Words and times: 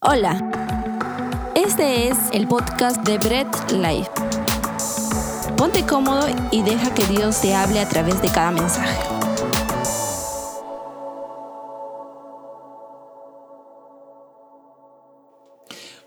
Hola, 0.00 0.38
este 1.56 2.06
es 2.06 2.16
el 2.32 2.46
podcast 2.46 3.02
de 3.04 3.18
Bread 3.18 3.48
Life. 3.72 4.08
Ponte 5.56 5.84
cómodo 5.84 6.28
y 6.52 6.62
deja 6.62 6.94
que 6.94 7.04
Dios 7.06 7.40
te 7.40 7.52
hable 7.52 7.80
a 7.80 7.88
través 7.88 8.22
de 8.22 8.28
cada 8.28 8.52
mensaje. 8.52 8.96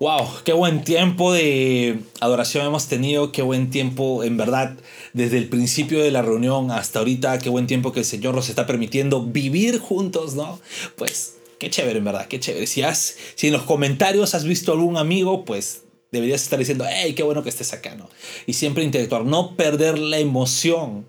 Wow, 0.00 0.26
qué 0.42 0.54
buen 0.54 0.84
tiempo 0.84 1.30
de 1.34 2.00
adoración 2.20 2.64
hemos 2.64 2.86
tenido, 2.86 3.30
qué 3.30 3.42
buen 3.42 3.68
tiempo, 3.68 4.24
en 4.24 4.38
verdad, 4.38 4.74
desde 5.12 5.36
el 5.36 5.50
principio 5.50 6.02
de 6.02 6.10
la 6.10 6.22
reunión 6.22 6.70
hasta 6.70 7.00
ahorita, 7.00 7.38
qué 7.40 7.50
buen 7.50 7.66
tiempo 7.66 7.92
que 7.92 8.00
el 8.00 8.06
Señor 8.06 8.34
nos 8.34 8.48
está 8.48 8.66
permitiendo 8.66 9.22
vivir 9.22 9.78
juntos, 9.78 10.34
¿no? 10.34 10.58
Pues 10.96 11.41
Qué 11.62 11.70
chévere, 11.70 12.00
en 12.00 12.04
verdad, 12.04 12.26
qué 12.26 12.40
chévere. 12.40 12.66
Si, 12.66 12.82
has, 12.82 13.14
si 13.36 13.46
en 13.46 13.52
los 13.52 13.62
comentarios 13.62 14.34
has 14.34 14.42
visto 14.42 14.72
algún 14.72 14.96
amigo, 14.96 15.44
pues 15.44 15.82
deberías 16.10 16.42
estar 16.42 16.58
diciendo, 16.58 16.84
hey, 16.88 17.14
qué 17.14 17.22
bueno 17.22 17.44
que 17.44 17.50
estés 17.50 17.72
acá, 17.72 17.94
¿no? 17.94 18.10
Y 18.48 18.54
siempre 18.54 18.82
interactuar, 18.82 19.24
no 19.24 19.54
perder 19.54 19.96
la 19.96 20.18
emoción, 20.18 21.06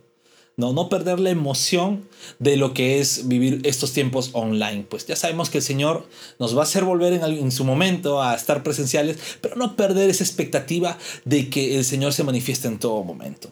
¿no? 0.55 0.71
No 0.71 0.89
perder 0.89 1.19
la 1.19 1.31
emoción 1.31 2.07
de 2.37 2.55
lo 2.57 2.75
que 2.75 2.99
es 2.99 3.27
vivir 3.27 3.61
estos 3.63 3.93
tiempos 3.93 4.29
online. 4.33 4.85
Pues 4.87 5.07
ya 5.07 5.15
sabemos 5.15 5.49
que 5.49 5.57
el 5.57 5.63
Señor 5.63 6.07
nos 6.37 6.55
va 6.55 6.59
a 6.59 6.65
hacer 6.65 6.83
volver 6.83 7.13
en, 7.13 7.23
en 7.23 7.51
su 7.51 7.63
momento 7.63 8.21
a 8.21 8.35
estar 8.35 8.61
presenciales, 8.61 9.17
pero 9.41 9.55
no 9.55 9.75
perder 9.75 10.11
esa 10.11 10.23
expectativa 10.23 10.99
de 11.25 11.49
que 11.49 11.77
el 11.79 11.83
Señor 11.83 12.13
se 12.13 12.23
manifieste 12.23 12.67
en 12.67 12.77
todo 12.77 13.03
momento. 13.03 13.51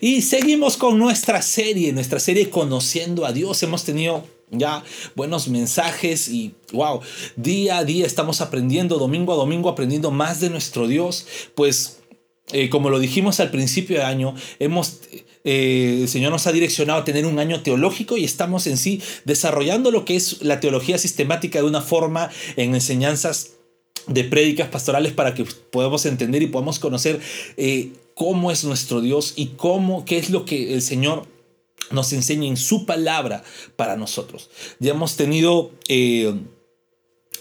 Y 0.00 0.22
seguimos 0.22 0.76
con 0.76 0.98
nuestra 0.98 1.42
serie, 1.42 1.92
nuestra 1.92 2.18
serie 2.18 2.50
Conociendo 2.50 3.24
a 3.24 3.30
Dios. 3.30 3.62
Hemos 3.62 3.84
tenido 3.84 4.24
ya 4.50 4.84
buenos 5.14 5.48
mensajes 5.48 6.28
y 6.28 6.54
wow, 6.72 7.00
día 7.36 7.78
a 7.78 7.84
día 7.84 8.06
estamos 8.06 8.40
aprendiendo, 8.40 8.98
domingo 8.98 9.32
a 9.32 9.36
domingo 9.36 9.68
aprendiendo 9.68 10.10
más 10.10 10.40
de 10.40 10.50
nuestro 10.50 10.86
Dios, 10.88 11.26
pues 11.54 11.98
eh, 12.52 12.68
como 12.68 12.90
lo 12.90 12.98
dijimos 12.98 13.40
al 13.40 13.50
principio 13.50 13.98
de 13.98 14.04
año, 14.04 14.34
hemos, 14.58 15.00
eh, 15.44 16.00
el 16.02 16.08
Señor 16.08 16.32
nos 16.32 16.46
ha 16.46 16.52
direccionado 16.52 17.00
a 17.00 17.04
tener 17.04 17.26
un 17.26 17.38
año 17.38 17.62
teológico 17.62 18.16
y 18.16 18.24
estamos 18.24 18.66
en 18.66 18.76
sí 18.76 19.00
desarrollando 19.24 19.90
lo 19.90 20.04
que 20.04 20.16
es 20.16 20.42
la 20.42 20.60
teología 20.60 20.98
sistemática 20.98 21.60
de 21.60 21.66
una 21.66 21.80
forma 21.80 22.30
en 22.56 22.74
enseñanzas 22.74 23.52
de 24.06 24.24
prédicas 24.24 24.68
pastorales 24.68 25.12
para 25.12 25.34
que 25.34 25.44
podamos 25.70 26.06
entender 26.06 26.42
y 26.42 26.46
podamos 26.46 26.78
conocer 26.78 27.20
eh, 27.56 27.90
cómo 28.14 28.50
es 28.50 28.64
nuestro 28.64 29.00
Dios 29.00 29.34
y 29.36 29.48
cómo, 29.56 30.04
qué 30.04 30.18
es 30.18 30.30
lo 30.30 30.44
que 30.44 30.74
el 30.74 30.82
Señor 30.82 31.26
nos 31.90 32.12
enseña 32.12 32.46
en 32.46 32.56
su 32.56 32.86
palabra 32.86 33.42
para 33.76 33.96
nosotros. 33.96 34.50
Ya 34.78 34.92
hemos 34.92 35.16
tenido 35.16 35.72
eh, 35.88 36.34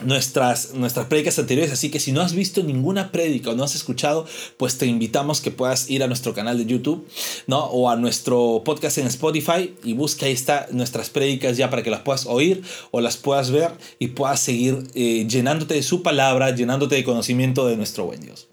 nuestras, 0.04 0.74
nuestras 0.74 1.08
prédicas 1.08 1.38
anteriores, 1.40 1.72
así 1.72 1.92
que 1.92 2.00
si 2.00 2.12
no 2.12 2.22
has 2.22 2.34
visto 2.34 2.64
ninguna 2.64 3.12
prédica 3.12 3.52
o 3.52 3.56
no 3.56 3.64
has 3.64 3.76
escuchado, 3.76 4.26
pues 4.58 4.78
te 4.78 4.86
invitamos 4.86 5.42
que 5.42 5.52
puedas 5.52 5.90
ir 5.90 6.04
a 6.04 6.08
nuestro 6.08 6.34
canal 6.34 6.58
de 6.58 6.66
YouTube, 6.66 7.08
¿no? 7.48 7.66
O 7.66 7.90
a 7.90 7.96
nuestro 7.96 8.62
podcast 8.64 8.98
en 8.98 9.08
Spotify 9.08 9.76
y 9.84 9.94
busca 9.94 10.26
ahí 10.26 10.38
nuestras 10.72 11.10
prédicas 11.10 11.58
ya 11.58 11.70
para 11.70 11.84
que 11.84 11.90
las 11.90 12.02
puedas 12.02 12.26
oír 12.26 12.64
o 12.92 13.02
las 13.02 13.18
puedas 13.18 13.52
ver 13.52 13.72
y 14.00 14.08
puedas 14.08 14.40
seguir 14.40 14.84
eh, 14.94 15.26
llenándote 15.28 15.74
de 15.74 15.84
su 15.84 16.02
palabra, 16.02 16.56
llenándote 16.56 16.96
de 16.96 17.04
conocimiento 17.04 17.68
de 17.68 17.78
nuestro 17.78 18.06
buen 18.06 18.22
Dios. 18.22 18.48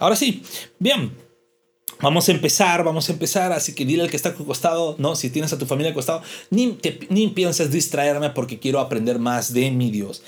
ahora 0.00 0.16
sí, 0.16 0.42
bien. 0.78 1.25
Vamos 2.00 2.28
a 2.28 2.32
empezar, 2.32 2.84
vamos 2.84 3.08
a 3.08 3.12
empezar, 3.12 3.52
así 3.52 3.74
que 3.74 3.86
dile 3.86 4.02
al 4.02 4.10
que 4.10 4.16
está 4.16 4.28
a 4.28 4.34
costado, 4.34 4.96
¿no? 4.98 5.16
Si 5.16 5.30
tienes 5.30 5.52
a 5.52 5.58
tu 5.58 5.66
familia 5.66 5.88
al 5.90 5.94
costado, 5.94 6.22
ni, 6.50 6.78
ni 7.08 7.28
pienses 7.28 7.70
distraerme 7.70 8.30
porque 8.30 8.58
quiero 8.58 8.80
aprender 8.80 9.18
más 9.18 9.52
de 9.52 9.70
mi 9.70 9.90
Dios. 9.90 10.22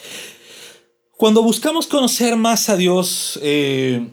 Cuando 1.17 1.43
buscamos 1.43 1.87
conocer 1.87 2.37
más 2.37 2.69
a 2.69 2.77
Dios, 2.77 3.39
eh, 3.43 4.07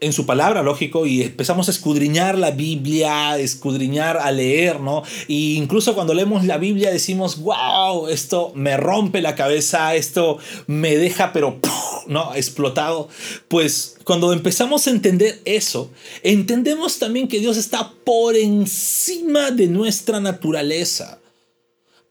en 0.00 0.12
su 0.12 0.24
palabra, 0.24 0.62
lógico, 0.62 1.06
y 1.06 1.22
empezamos 1.22 1.68
a 1.68 1.70
escudriñar 1.70 2.38
la 2.38 2.50
Biblia, 2.50 3.38
escudriñar, 3.38 4.16
a 4.16 4.32
leer, 4.32 4.80
¿no? 4.80 5.02
Y 5.28 5.56
incluso 5.56 5.94
cuando 5.94 6.14
leemos 6.14 6.44
la 6.44 6.56
Biblia 6.56 6.90
decimos, 6.90 7.38
wow, 7.40 8.08
esto 8.08 8.52
me 8.54 8.76
rompe 8.76 9.20
la 9.20 9.34
cabeza, 9.34 9.94
esto 9.94 10.38
me 10.66 10.96
deja, 10.96 11.32
pero, 11.32 11.58
¿no? 12.06 12.34
Explotado. 12.34 13.08
Pues 13.48 13.98
cuando 14.04 14.32
empezamos 14.32 14.86
a 14.86 14.90
entender 14.90 15.40
eso, 15.44 15.90
entendemos 16.22 16.98
también 16.98 17.28
que 17.28 17.40
Dios 17.40 17.58
está 17.58 17.92
por 18.04 18.36
encima 18.36 19.50
de 19.50 19.68
nuestra 19.68 20.18
naturaleza. 20.20 21.18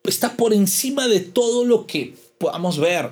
Está 0.03 0.38
por 0.38 0.53
encima 0.53 1.07
de 1.07 1.19
todo 1.19 1.66
lo 1.66 1.85
que 1.85 2.13
podamos 2.38 2.79
ver, 2.79 3.11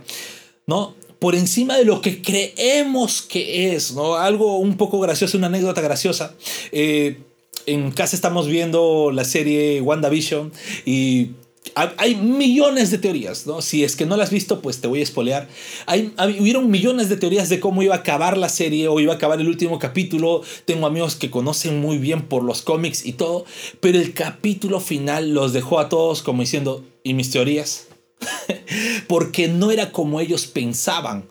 ¿no? 0.66 0.96
Por 1.20 1.36
encima 1.36 1.78
de 1.78 1.86
lo 1.86 2.02
que 2.02 2.22
creemos 2.22 3.22
que 3.22 3.74
es, 3.74 3.94
¿no? 3.94 4.16
Algo 4.16 4.58
un 4.58 4.78
poco 4.78 5.00
gracioso, 5.00 5.38
una 5.38 5.48
anécdota 5.48 5.82
graciosa. 5.82 6.36
Eh, 6.72 7.20
en 7.66 7.92
casa 7.92 8.16
estamos 8.16 8.48
viendo 8.48 9.12
la 9.12 9.26
serie 9.26 9.82
WandaVision 9.82 10.52
y 10.86 11.32
hay 11.76 12.16
millones 12.16 12.92
de 12.92 12.98
teorías, 12.98 13.46
¿no? 13.46 13.62
Si 13.62 13.84
es 13.84 13.96
que 13.96 14.06
no 14.06 14.16
las 14.18 14.28
has 14.28 14.34
visto, 14.34 14.62
pues 14.62 14.80
te 14.80 14.88
voy 14.88 15.00
a 15.00 15.04
espolear. 15.04 15.48
Hay, 15.86 16.14
hubieron 16.40 16.70
millones 16.70 17.10
de 17.10 17.18
teorías 17.18 17.50
de 17.50 17.60
cómo 17.60 17.84
iba 17.84 17.96
a 17.96 18.00
acabar 18.00 18.38
la 18.38 18.50
serie 18.50 18.88
o 18.88 19.00
iba 19.00 19.14
a 19.14 19.16
acabar 19.18 19.40
el 19.40 19.48
último 19.48 19.80
capítulo. 19.80 20.44
Tengo 20.66 20.88
amigos 20.88 21.16
que 21.16 21.30
conocen 21.30 21.80
muy 21.82 21.98
bien 21.98 22.24
por 22.24 22.44
los 22.44 22.62
cómics 22.62 23.06
y 23.06 23.14
todo, 23.14 23.46
pero 23.80 24.00
el 24.00 24.14
capítulo 24.14 24.80
final 24.80 25.34
los 25.34 25.54
dejó 25.54 25.80
a 25.80 25.90
todos 25.90 26.22
como 26.24 26.42
diciendo, 26.42 26.84
¿y 27.04 27.14
mis 27.14 27.32
teorías? 27.32 27.87
porque 29.08 29.48
no 29.48 29.72
era 29.72 29.92
como 29.92 30.20
ellos 30.20 30.48
pensaban. 30.48 31.26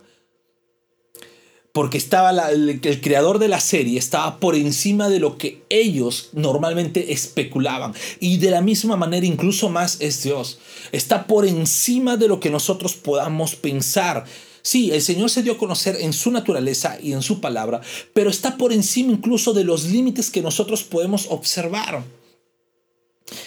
Porque 1.72 1.98
estaba 1.98 2.30
el, 2.50 2.80
creador 3.02 3.38
de 3.38 3.48
la 3.48 3.60
serie 3.60 3.98
estaba 3.98 4.40
por 4.40 4.54
encima 4.54 5.10
de 5.10 5.20
lo 5.20 5.36
que 5.36 5.62
ellos 5.68 6.30
normalmente 6.32 7.12
especulaban. 7.12 7.92
Y 8.18 8.38
de 8.38 8.50
la 8.50 8.62
misma 8.62 8.96
manera, 8.96 9.26
incluso 9.26 9.68
más, 9.68 10.00
es 10.00 10.22
Dios. 10.22 10.58
Está 10.92 11.26
por 11.26 11.44
encima 11.44 12.16
de 12.16 12.28
lo 12.28 12.40
que 12.40 12.48
nosotros 12.48 12.94
podamos 12.94 13.56
pensar. 13.56 14.24
Sí, 14.62 14.90
el 14.90 15.02
Señor 15.02 15.28
se 15.28 15.42
dio 15.42 15.52
a 15.52 15.58
conocer 15.58 15.98
en 16.00 16.14
su 16.14 16.30
naturaleza 16.30 16.98
y 17.00 17.12
en 17.12 17.20
su 17.20 17.40
palabra, 17.40 17.82
pero 18.14 18.30
está 18.30 18.56
por 18.56 18.72
encima 18.72 19.12
incluso 19.12 19.52
de 19.52 19.62
los 19.62 19.84
límites 19.84 20.30
que 20.30 20.42
nosotros 20.42 20.82
podemos 20.82 21.26
observar. 21.28 22.02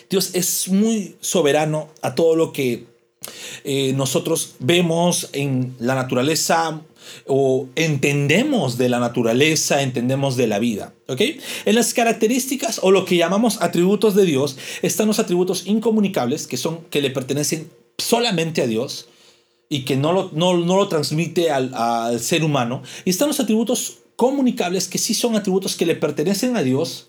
Dios 0.10 0.32
es 0.34 0.70
muy 0.70 1.18
soberano 1.20 1.90
a 2.02 2.16
todo 2.16 2.36
lo 2.36 2.54
que 2.54 2.86
eh, 3.64 3.94
nosotros 3.94 4.56
vemos 4.60 5.30
en 5.34 5.76
la 5.80 5.96
naturaleza 5.96 6.82
o 7.26 7.68
entendemos 7.76 8.78
de 8.78 8.90
la 8.90 9.00
naturaleza, 9.00 9.82
entendemos 9.82 10.38
de 10.38 10.48
la 10.48 10.60
vida. 10.60 10.94
¿ok? 11.08 11.22
En 11.66 11.76
las 11.76 11.94
características 11.94 12.80
o 12.84 12.92
lo 12.92 13.06
que 13.06 13.18
llamamos 13.18 13.62
atributos 13.62 14.16
de 14.16 14.26
Dios 14.26 14.58
están 14.82 15.08
los 15.08 15.20
atributos 15.20 15.66
incomunicables, 15.68 16.48
que 16.48 16.58
son 16.58 16.82
que 16.90 17.02
le 17.02 17.10
pertenecen 17.10 17.70
solamente 17.98 18.62
a 18.62 18.68
Dios 18.68 19.08
y 19.70 19.86
que 19.86 19.96
no 19.96 20.14
lo, 20.14 20.32
no, 20.34 20.54
lo 20.56 20.88
transmite 20.88 21.52
al, 21.52 21.74
al 21.74 22.20
ser 22.20 22.44
humano. 22.44 22.82
Y 23.06 23.12
están 23.12 23.28
los 23.28 23.40
atributos 23.40 24.00
comunicables, 24.16 24.88
que 24.88 24.98
sí 24.98 25.14
son 25.14 25.36
atributos 25.36 25.76
que 25.76 25.86
le 25.86 25.96
pertenecen 25.96 26.58
a 26.58 26.64
Dios 26.64 27.09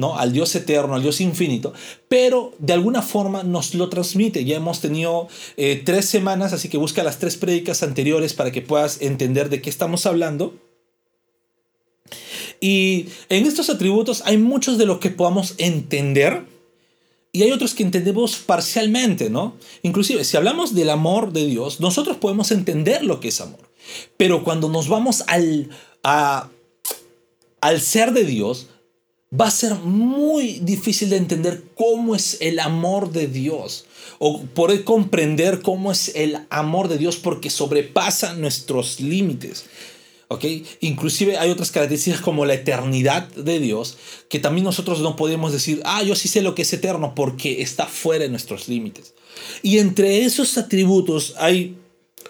¿no? 0.00 0.18
Al 0.18 0.32
Dios 0.32 0.54
eterno, 0.56 0.94
al 0.94 1.02
Dios 1.02 1.20
infinito, 1.20 1.72
pero 2.08 2.52
de 2.58 2.72
alguna 2.72 3.02
forma 3.02 3.42
nos 3.42 3.74
lo 3.74 3.88
transmite. 3.88 4.44
Ya 4.44 4.56
hemos 4.56 4.80
tenido 4.80 5.28
eh, 5.56 5.82
tres 5.84 6.06
semanas, 6.06 6.52
así 6.52 6.68
que 6.68 6.78
busca 6.78 7.04
las 7.04 7.18
tres 7.18 7.36
prédicas 7.36 7.82
anteriores 7.82 8.32
para 8.32 8.50
que 8.50 8.62
puedas 8.62 9.02
entender 9.02 9.50
de 9.50 9.60
qué 9.60 9.68
estamos 9.70 10.06
hablando. 10.06 10.54
Y 12.60 13.06
en 13.28 13.46
estos 13.46 13.70
atributos 13.70 14.22
hay 14.24 14.38
muchos 14.38 14.78
de 14.78 14.86
lo 14.86 15.00
que 15.00 15.10
podamos 15.10 15.54
entender 15.58 16.44
y 17.32 17.42
hay 17.42 17.52
otros 17.52 17.74
que 17.74 17.82
entendemos 17.82 18.36
parcialmente, 18.38 19.30
¿no? 19.30 19.54
Inclusive, 19.82 20.24
si 20.24 20.36
hablamos 20.36 20.74
del 20.74 20.90
amor 20.90 21.32
de 21.32 21.46
Dios, 21.46 21.78
nosotros 21.78 22.16
podemos 22.16 22.50
entender 22.50 23.04
lo 23.04 23.20
que 23.20 23.28
es 23.28 23.40
amor. 23.40 23.70
Pero 24.16 24.42
cuando 24.42 24.68
nos 24.68 24.88
vamos 24.88 25.22
al, 25.28 25.70
al 26.02 27.80
ser 27.80 28.12
de 28.12 28.24
Dios, 28.24 28.66
va 29.38 29.46
a 29.46 29.50
ser 29.50 29.74
muy 29.76 30.60
difícil 30.60 31.10
de 31.10 31.16
entender 31.16 31.62
cómo 31.76 32.16
es 32.16 32.38
el 32.40 32.58
amor 32.58 33.12
de 33.12 33.28
Dios 33.28 33.84
o 34.18 34.42
poder 34.42 34.84
comprender 34.84 35.62
cómo 35.62 35.92
es 35.92 36.12
el 36.14 36.38
amor 36.50 36.88
de 36.88 36.98
Dios 36.98 37.16
porque 37.16 37.48
sobrepasa 37.48 38.34
nuestros 38.34 39.00
límites. 39.00 39.66
¿ok? 40.28 40.44
Inclusive 40.80 41.38
hay 41.38 41.50
otras 41.50 41.70
características 41.70 42.20
como 42.20 42.44
la 42.44 42.54
eternidad 42.54 43.28
de 43.28 43.60
Dios 43.60 43.96
que 44.28 44.40
también 44.40 44.64
nosotros 44.64 45.00
no 45.00 45.14
podemos 45.16 45.52
decir, 45.52 45.80
ah, 45.84 46.02
yo 46.02 46.16
sí 46.16 46.28
sé 46.28 46.42
lo 46.42 46.54
que 46.54 46.62
es 46.62 46.72
eterno 46.72 47.14
porque 47.14 47.62
está 47.62 47.86
fuera 47.86 48.24
de 48.24 48.30
nuestros 48.30 48.68
límites. 48.68 49.14
Y 49.62 49.78
entre 49.78 50.24
esos 50.24 50.58
atributos 50.58 51.34
hay 51.38 51.76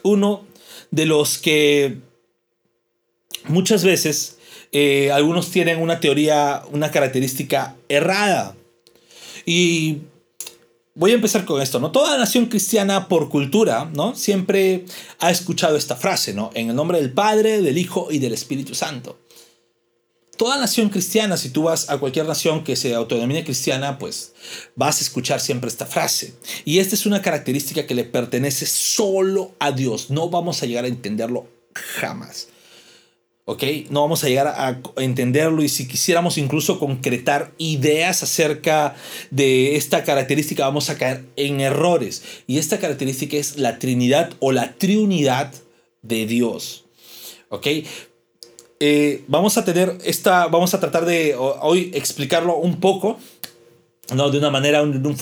uno 0.03 0.45
de 0.91 1.07
los 1.07 1.39
que 1.39 1.99
muchas 3.49 3.85
veces 3.85 4.37
eh, 4.73 5.11
algunos 5.13 5.51
tienen 5.51 5.81
una 5.81 6.01
teoría, 6.01 6.63
una 6.71 6.91
característica 6.91 7.77
errada. 7.89 8.57
Y 9.45 9.99
voy 10.95 11.13
a 11.13 11.15
empezar 11.15 11.45
con 11.45 11.61
esto, 11.61 11.81
¿no? 11.81 11.91
Toda 11.93 12.19
nación 12.19 12.47
cristiana 12.47 13.09
por 13.09 13.29
cultura, 13.31 13.91
¿no? 13.95 14.15
Siempre 14.15 14.85
ha 15.19 15.31
escuchado 15.31 15.77
esta 15.77 15.97
frase, 15.97 16.35
¿no? 16.35 16.51
En 16.55 16.71
el 16.71 16.77
nombre 16.77 17.01
del 17.01 17.13
Padre, 17.13 17.63
del 17.63 17.79
Hijo 17.79 18.09
y 18.11 18.19
del 18.19 18.33
Espíritu 18.33 18.75
Santo. 18.75 19.19
Toda 20.37 20.57
nación 20.57 20.89
cristiana, 20.89 21.37
si 21.37 21.51
tú 21.51 21.65
vas 21.65 21.91
a 21.91 21.99
cualquier 21.99 22.25
nación 22.25 22.65
que 22.65 22.75
se 22.75 22.95
autodenomine 22.95 23.45
cristiana, 23.45 23.99
pues 23.99 24.33
vas 24.75 24.99
a 24.99 25.05
escuchar 25.05 25.39
siempre 25.39 25.69
esta 25.69 25.85
frase. 25.85 26.33
Y 26.65 26.79
esta 26.79 26.95
es 26.95 27.05
una 27.05 27.21
característica 27.21 27.87
que 27.87 27.95
le 27.95 28.05
pertenece 28.05 28.65
solo 28.65 29.55
a 29.59 29.73
Dios. 29.73 30.09
No 30.09 30.31
vamos 30.31 30.63
a 30.63 30.67
llegar 30.67 30.85
a 30.85 30.89
entenderlo 30.89 31.47
jamás. 31.75 32.49
¿Ok? 33.51 33.65
No 33.91 34.03
vamos 34.03 34.23
a 34.23 34.29
llegar 34.29 34.47
a 34.47 34.81
entenderlo 35.03 35.65
y 35.65 35.69
si 35.69 35.89
quisiéramos 35.89 36.39
incluso 36.39 36.79
concretar 36.79 37.51
ideas 37.59 38.23
acerca 38.23 38.95
de 39.33 39.75
esta 39.75 40.05
característica 40.05 40.65
vamos 40.65 40.89
a 40.89 40.97
caer 40.97 41.25
en 41.35 41.61
errores. 41.61 42.23
Y 42.47 42.59
esta 42.59 42.79
característica 42.79 43.37
es 43.37 43.57
la 43.57 43.81
Trinidad 43.81 44.31
o 44.39 44.53
la 44.53 44.75
Triunidad 44.75 45.53
de 46.03 46.27
Dios, 46.27 46.85
¿ok? 47.49 47.67
Eh, 48.79 49.25
vamos 49.27 49.59
a 49.59 49.65
tener 49.65 49.99
esta, 50.05 50.47
vamos 50.47 50.73
a 50.75 50.79
tratar 50.79 51.05
de 51.05 51.35
hoy 51.35 51.91
explicarlo 51.93 52.57
un 52.57 52.79
poco. 52.79 53.19
¿no? 54.15 54.29
de 54.31 54.39
una 54.39 54.51
manera, 54.51 54.79
de, 54.79 54.85
un 54.85 55.17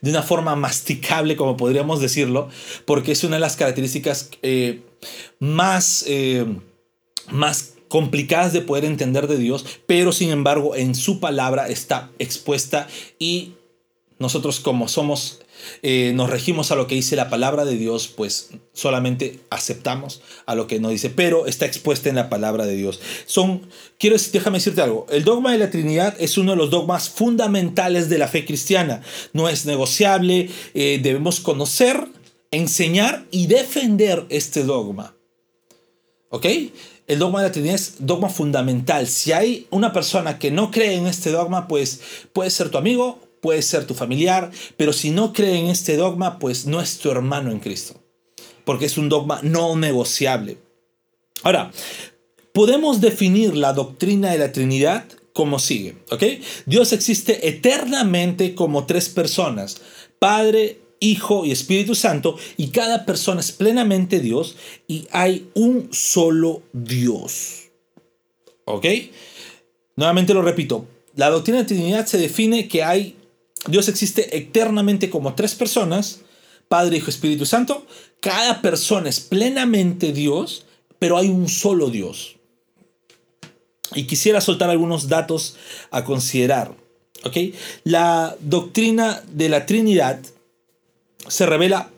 de 0.00 0.10
una 0.10 0.22
forma 0.22 0.54
masticable, 0.54 1.34
como 1.34 1.56
podríamos 1.56 2.00
decirlo, 2.00 2.48
porque 2.84 3.10
es 3.10 3.24
una 3.24 3.36
de 3.36 3.40
las 3.40 3.56
características 3.56 4.30
eh, 4.42 4.82
más 5.40 6.04
eh, 6.06 6.46
más 7.30 7.74
complicadas 7.88 8.52
de 8.52 8.62
poder 8.62 8.84
entender 8.84 9.26
de 9.26 9.36
Dios, 9.36 9.66
pero 9.86 10.12
sin 10.12 10.30
embargo 10.30 10.76
en 10.76 10.94
su 10.94 11.18
palabra 11.18 11.68
está 11.68 12.10
expuesta 12.18 12.86
y 13.18 13.54
nosotros 14.20 14.60
como 14.60 14.86
somos, 14.86 15.40
eh, 15.82 16.12
nos 16.14 16.30
regimos 16.30 16.70
a 16.70 16.76
lo 16.76 16.86
que 16.86 16.94
dice 16.94 17.16
la 17.16 17.30
palabra 17.30 17.64
de 17.64 17.76
Dios, 17.76 18.06
pues 18.06 18.50
solamente 18.74 19.40
aceptamos 19.48 20.22
a 20.44 20.54
lo 20.54 20.66
que 20.66 20.78
nos 20.78 20.92
dice, 20.92 21.08
pero 21.10 21.46
está 21.46 21.64
expuesta 21.64 22.10
en 22.10 22.16
la 22.16 22.28
palabra 22.28 22.66
de 22.66 22.76
Dios. 22.76 23.00
Son, 23.26 23.66
quiero 23.98 24.16
déjame 24.32 24.58
decirte 24.58 24.82
algo, 24.82 25.06
el 25.10 25.24
dogma 25.24 25.52
de 25.52 25.58
la 25.58 25.70
Trinidad 25.70 26.14
es 26.20 26.38
uno 26.38 26.52
de 26.52 26.58
los 26.58 26.70
dogmas 26.70 27.08
fundamentales 27.08 28.10
de 28.10 28.18
la 28.18 28.28
fe 28.28 28.44
cristiana, 28.44 29.02
no 29.32 29.48
es 29.48 29.64
negociable, 29.64 30.50
eh, 30.74 31.00
debemos 31.02 31.40
conocer, 31.40 32.06
enseñar 32.50 33.24
y 33.30 33.46
defender 33.46 34.26
este 34.28 34.64
dogma. 34.64 35.16
¿Ok? 36.28 36.46
El 37.10 37.18
dogma 37.18 37.40
de 37.40 37.48
la 37.48 37.52
Trinidad 37.52 37.74
es 37.74 37.94
dogma 37.98 38.28
fundamental. 38.28 39.08
Si 39.08 39.32
hay 39.32 39.66
una 39.70 39.92
persona 39.92 40.38
que 40.38 40.52
no 40.52 40.70
cree 40.70 40.94
en 40.94 41.08
este 41.08 41.32
dogma, 41.32 41.66
pues 41.66 42.00
puede 42.32 42.50
ser 42.50 42.68
tu 42.68 42.78
amigo, 42.78 43.18
puede 43.40 43.62
ser 43.62 43.84
tu 43.84 43.94
familiar, 43.94 44.52
pero 44.76 44.92
si 44.92 45.10
no 45.10 45.32
cree 45.32 45.58
en 45.58 45.66
este 45.66 45.96
dogma, 45.96 46.38
pues 46.38 46.66
no 46.66 46.80
es 46.80 46.98
tu 46.98 47.10
hermano 47.10 47.50
en 47.50 47.58
Cristo, 47.58 48.00
porque 48.64 48.86
es 48.86 48.96
un 48.96 49.08
dogma 49.08 49.40
no 49.42 49.74
negociable. 49.74 50.58
Ahora, 51.42 51.72
podemos 52.52 53.00
definir 53.00 53.56
la 53.56 53.72
doctrina 53.72 54.30
de 54.30 54.38
la 54.38 54.52
Trinidad 54.52 55.04
como 55.32 55.58
sigue, 55.58 55.96
¿ok? 56.12 56.22
Dios 56.66 56.92
existe 56.92 57.48
eternamente 57.48 58.54
como 58.54 58.86
tres 58.86 59.08
personas, 59.08 59.80
Padre, 60.20 60.79
Hijo 61.00 61.44
y 61.44 61.50
Espíritu 61.50 61.94
Santo, 61.94 62.36
y 62.56 62.68
cada 62.68 63.06
persona 63.06 63.40
es 63.40 63.52
plenamente 63.52 64.20
Dios, 64.20 64.56
y 64.86 65.08
hay 65.10 65.48
un 65.54 65.88
solo 65.92 66.62
Dios. 66.72 67.70
¿Ok? 68.66 68.86
Nuevamente 69.96 70.34
lo 70.34 70.42
repito, 70.42 70.86
la 71.16 71.30
doctrina 71.30 71.58
de 71.58 71.64
Trinidad 71.64 72.06
se 72.06 72.18
define 72.18 72.68
que 72.68 72.84
hay, 72.84 73.16
Dios 73.66 73.88
existe 73.88 74.36
eternamente 74.36 75.10
como 75.10 75.34
tres 75.34 75.54
personas, 75.54 76.20
Padre, 76.68 76.98
Hijo, 76.98 77.10
Espíritu 77.10 77.46
Santo, 77.46 77.84
cada 78.20 78.62
persona 78.62 79.08
es 79.08 79.20
plenamente 79.20 80.12
Dios, 80.12 80.66
pero 80.98 81.16
hay 81.16 81.28
un 81.28 81.48
solo 81.48 81.90
Dios. 81.90 82.36
Y 83.94 84.04
quisiera 84.04 84.40
soltar 84.40 84.70
algunos 84.70 85.08
datos 85.08 85.56
a 85.90 86.04
considerar. 86.04 86.72
¿ok? 87.24 87.36
La 87.84 88.36
doctrina 88.40 89.22
de 89.32 89.48
la 89.48 89.66
Trinidad 89.66 90.20
se 91.28 91.46
revela 91.46 91.90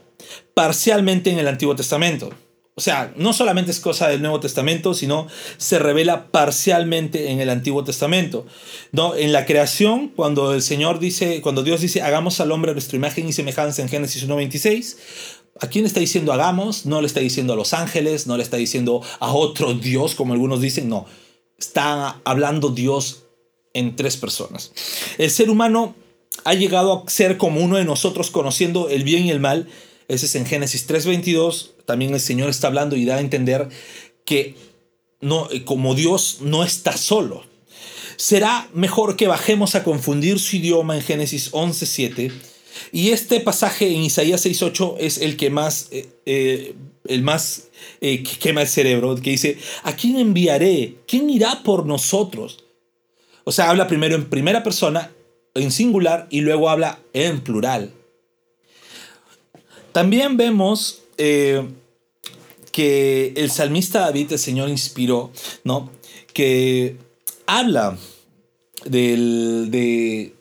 parcialmente 0.55 1.31
en 1.31 1.39
el 1.39 1.49
Antiguo 1.49 1.77
Testamento. 1.77 2.31
O 2.75 2.81
sea, 2.81 3.13
no 3.17 3.35
solamente 3.35 3.71
es 3.71 3.81
cosa 3.81 4.09
del 4.09 4.23
Nuevo 4.23 4.41
Testamento, 4.41 4.95
sino 4.95 5.29
se 5.59 5.79
revela 5.79 6.29
parcialmente 6.29 7.31
en 7.31 7.41
el 7.41 7.51
Antiguo 7.51 7.85
Testamento. 7.85 8.47
¿no? 8.93 9.15
En 9.15 9.33
la 9.33 9.45
creación, 9.45 10.09
cuando 10.09 10.55
el 10.55 10.63
Señor 10.63 10.99
dice, 10.99 11.43
cuando 11.43 11.63
Dios 11.63 11.83
dice, 11.83 12.01
hagamos 12.01 12.41
al 12.41 12.51
hombre 12.51 12.73
nuestra 12.73 12.97
imagen 12.97 13.29
y 13.29 13.35
semejanza 13.35 13.83
en 13.83 13.91
Génesis 13.91 14.27
1.26, 14.27 14.97
¿a 15.61 15.67
quién 15.67 15.85
está 15.85 16.01
diciendo 16.01 16.33
hagamos? 16.33 16.87
No 16.87 17.03
le 17.03 17.07
está 17.07 17.21
diciendo 17.21 17.53
a 17.53 17.57
los 17.57 17.75
ángeles, 17.75 18.27
no 18.27 18.39
le 18.39 18.43
está 18.43 18.57
diciendo 18.57 19.03
a 19.21 19.33
otro 19.33 19.75
Dios, 19.75 20.15
como 20.15 20.33
algunos 20.33 20.63
dicen, 20.63 20.89
no. 20.89 21.05
Está 21.59 22.21
hablando 22.25 22.71
Dios 22.71 23.25
en 23.75 23.97
tres 23.97 24.17
personas. 24.17 24.73
El 25.19 25.31
ser 25.31 25.51
humano 25.51 25.95
ha 26.45 26.55
llegado 26.55 27.05
a 27.07 27.11
ser 27.11 27.37
como 27.37 27.61
uno 27.61 27.77
de 27.77 27.85
nosotros 27.85 28.31
conociendo 28.31 28.89
el 28.89 29.05
bien 29.05 29.27
y 29.27 29.31
el 29.31 29.41
mal. 29.41 29.69
Ese 30.09 30.27
es 30.27 30.35
en 30.35 30.47
Génesis 30.47 30.87
3:22. 30.87 31.71
También 31.87 32.15
el 32.15 32.21
Señor 32.21 32.51
está 32.51 32.69
hablando 32.69 32.97
y 32.97 33.05
da 33.05 33.17
a 33.17 33.21
entender 33.21 33.69
que 34.25 34.55
no, 35.21 35.49
como 35.65 35.95
Dios 35.95 36.39
no 36.41 36.65
está 36.65 36.97
solo. 36.97 37.45
Será 38.17 38.69
mejor 38.75 39.17
que 39.17 39.27
bajemos 39.27 39.75
a 39.75 39.85
confundir 39.85 40.39
su 40.39 40.57
idioma 40.57 40.97
en 40.97 41.03
Génesis 41.03 41.53
11:7. 41.53 42.33
Y 42.91 43.11
este 43.11 43.41
pasaje 43.41 43.89
en 43.89 44.03
Isaías 44.03 44.45
6:8 44.45 44.97
es 44.99 45.19
el 45.19 45.37
que 45.37 45.51
más, 45.51 45.89
eh, 45.91 46.09
eh, 46.27 46.75
el 47.07 47.23
más 47.23 47.69
eh, 48.01 48.23
quema 48.23 48.63
el 48.63 48.69
cerebro, 48.69 49.15
que 49.17 49.31
dice, 49.31 49.59
¿a 49.83 49.95
quién 49.95 50.19
enviaré? 50.19 50.97
¿Quién 51.07 51.31
irá 51.31 51.63
por 51.63 51.87
nosotros? 51.87 52.65
O 53.45 53.53
sea, 53.53 53.71
habla 53.71 53.89
primero 53.89 54.15
en 54.15 54.29
primera 54.29 54.63
persona 54.63 55.11
en 55.55 55.71
singular 55.71 56.27
y 56.31 56.41
luego 56.41 56.69
habla 56.69 56.99
en 57.13 57.41
plural. 57.41 57.93
También 59.93 60.37
vemos 60.37 61.03
eh, 61.19 61.63
que 62.73 63.35
el 63.37 63.51
salmista 63.51 64.01
David, 64.01 64.33
el 64.33 64.39
Señor 64.39 64.69
inspiró, 64.71 65.31
¿no? 65.65 65.91
Que 66.33 66.97
habla 67.47 67.99
del, 68.87 69.71
de 69.71 70.35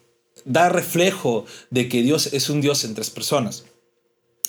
dar 0.46 0.74
reflejo 0.74 1.46
de 1.70 1.90
que 1.90 2.02
Dios 2.02 2.34
es 2.34 2.50
un 2.50 2.62
Dios 2.62 2.84
en 2.86 2.96
tres 2.96 3.10
personas. 3.10 3.66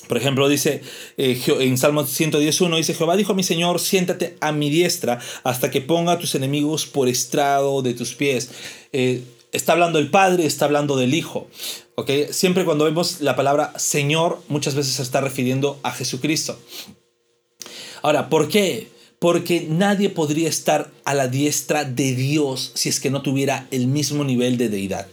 Por 0.08 0.16
ejemplo, 0.16 0.48
dice 0.48 0.82
eh, 1.16 1.40
en 1.60 1.78
Salmo 1.78 2.04
111, 2.04 2.76
dice, 2.76 2.94
Jehová 2.94 3.16
dijo 3.16 3.32
a 3.32 3.36
mi 3.36 3.42
Señor, 3.42 3.80
siéntate 3.80 4.36
a 4.40 4.52
mi 4.52 4.68
diestra 4.68 5.20
hasta 5.42 5.70
que 5.70 5.80
ponga 5.80 6.12
a 6.12 6.18
tus 6.18 6.34
enemigos 6.34 6.86
por 6.86 7.08
estrado 7.08 7.82
de 7.82 7.94
tus 7.94 8.14
pies. 8.14 8.50
Eh, 8.92 9.22
está 9.52 9.72
hablando 9.72 9.98
el 9.98 10.10
Padre, 10.10 10.46
está 10.46 10.64
hablando 10.64 10.96
del 10.96 11.14
Hijo. 11.14 11.48
Siempre 12.30 12.64
cuando 12.64 12.86
vemos 12.86 13.20
la 13.20 13.36
palabra 13.36 13.72
Señor, 13.78 14.42
muchas 14.48 14.74
veces 14.74 14.94
se 14.94 15.02
está 15.02 15.20
refiriendo 15.20 15.78
a 15.82 15.92
Jesucristo. 15.92 16.58
Ahora, 18.02 18.28
¿por 18.28 18.48
qué? 18.48 18.88
Porque 19.20 19.66
nadie 19.68 20.08
podría 20.08 20.48
estar 20.48 20.90
a 21.04 21.14
la 21.14 21.28
diestra 21.28 21.84
de 21.84 22.14
Dios 22.16 22.72
si 22.74 22.88
es 22.88 22.98
que 22.98 23.10
no 23.10 23.22
tuviera 23.22 23.68
el 23.70 23.86
mismo 23.86 24.24
nivel 24.24 24.56
de 24.58 24.68
deidad, 24.68 25.06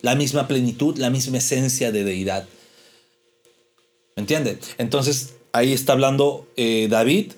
la 0.00 0.16
misma 0.16 0.48
plenitud, 0.48 0.96
la 0.98 1.10
misma 1.10 1.38
esencia 1.38 1.92
de 1.92 2.02
deidad. 2.02 2.48
¿Me 4.16 4.22
entiende? 4.22 4.58
Entonces, 4.78 5.34
ahí 5.52 5.72
está 5.72 5.92
hablando 5.92 6.48
eh, 6.56 6.88
David 6.90 7.32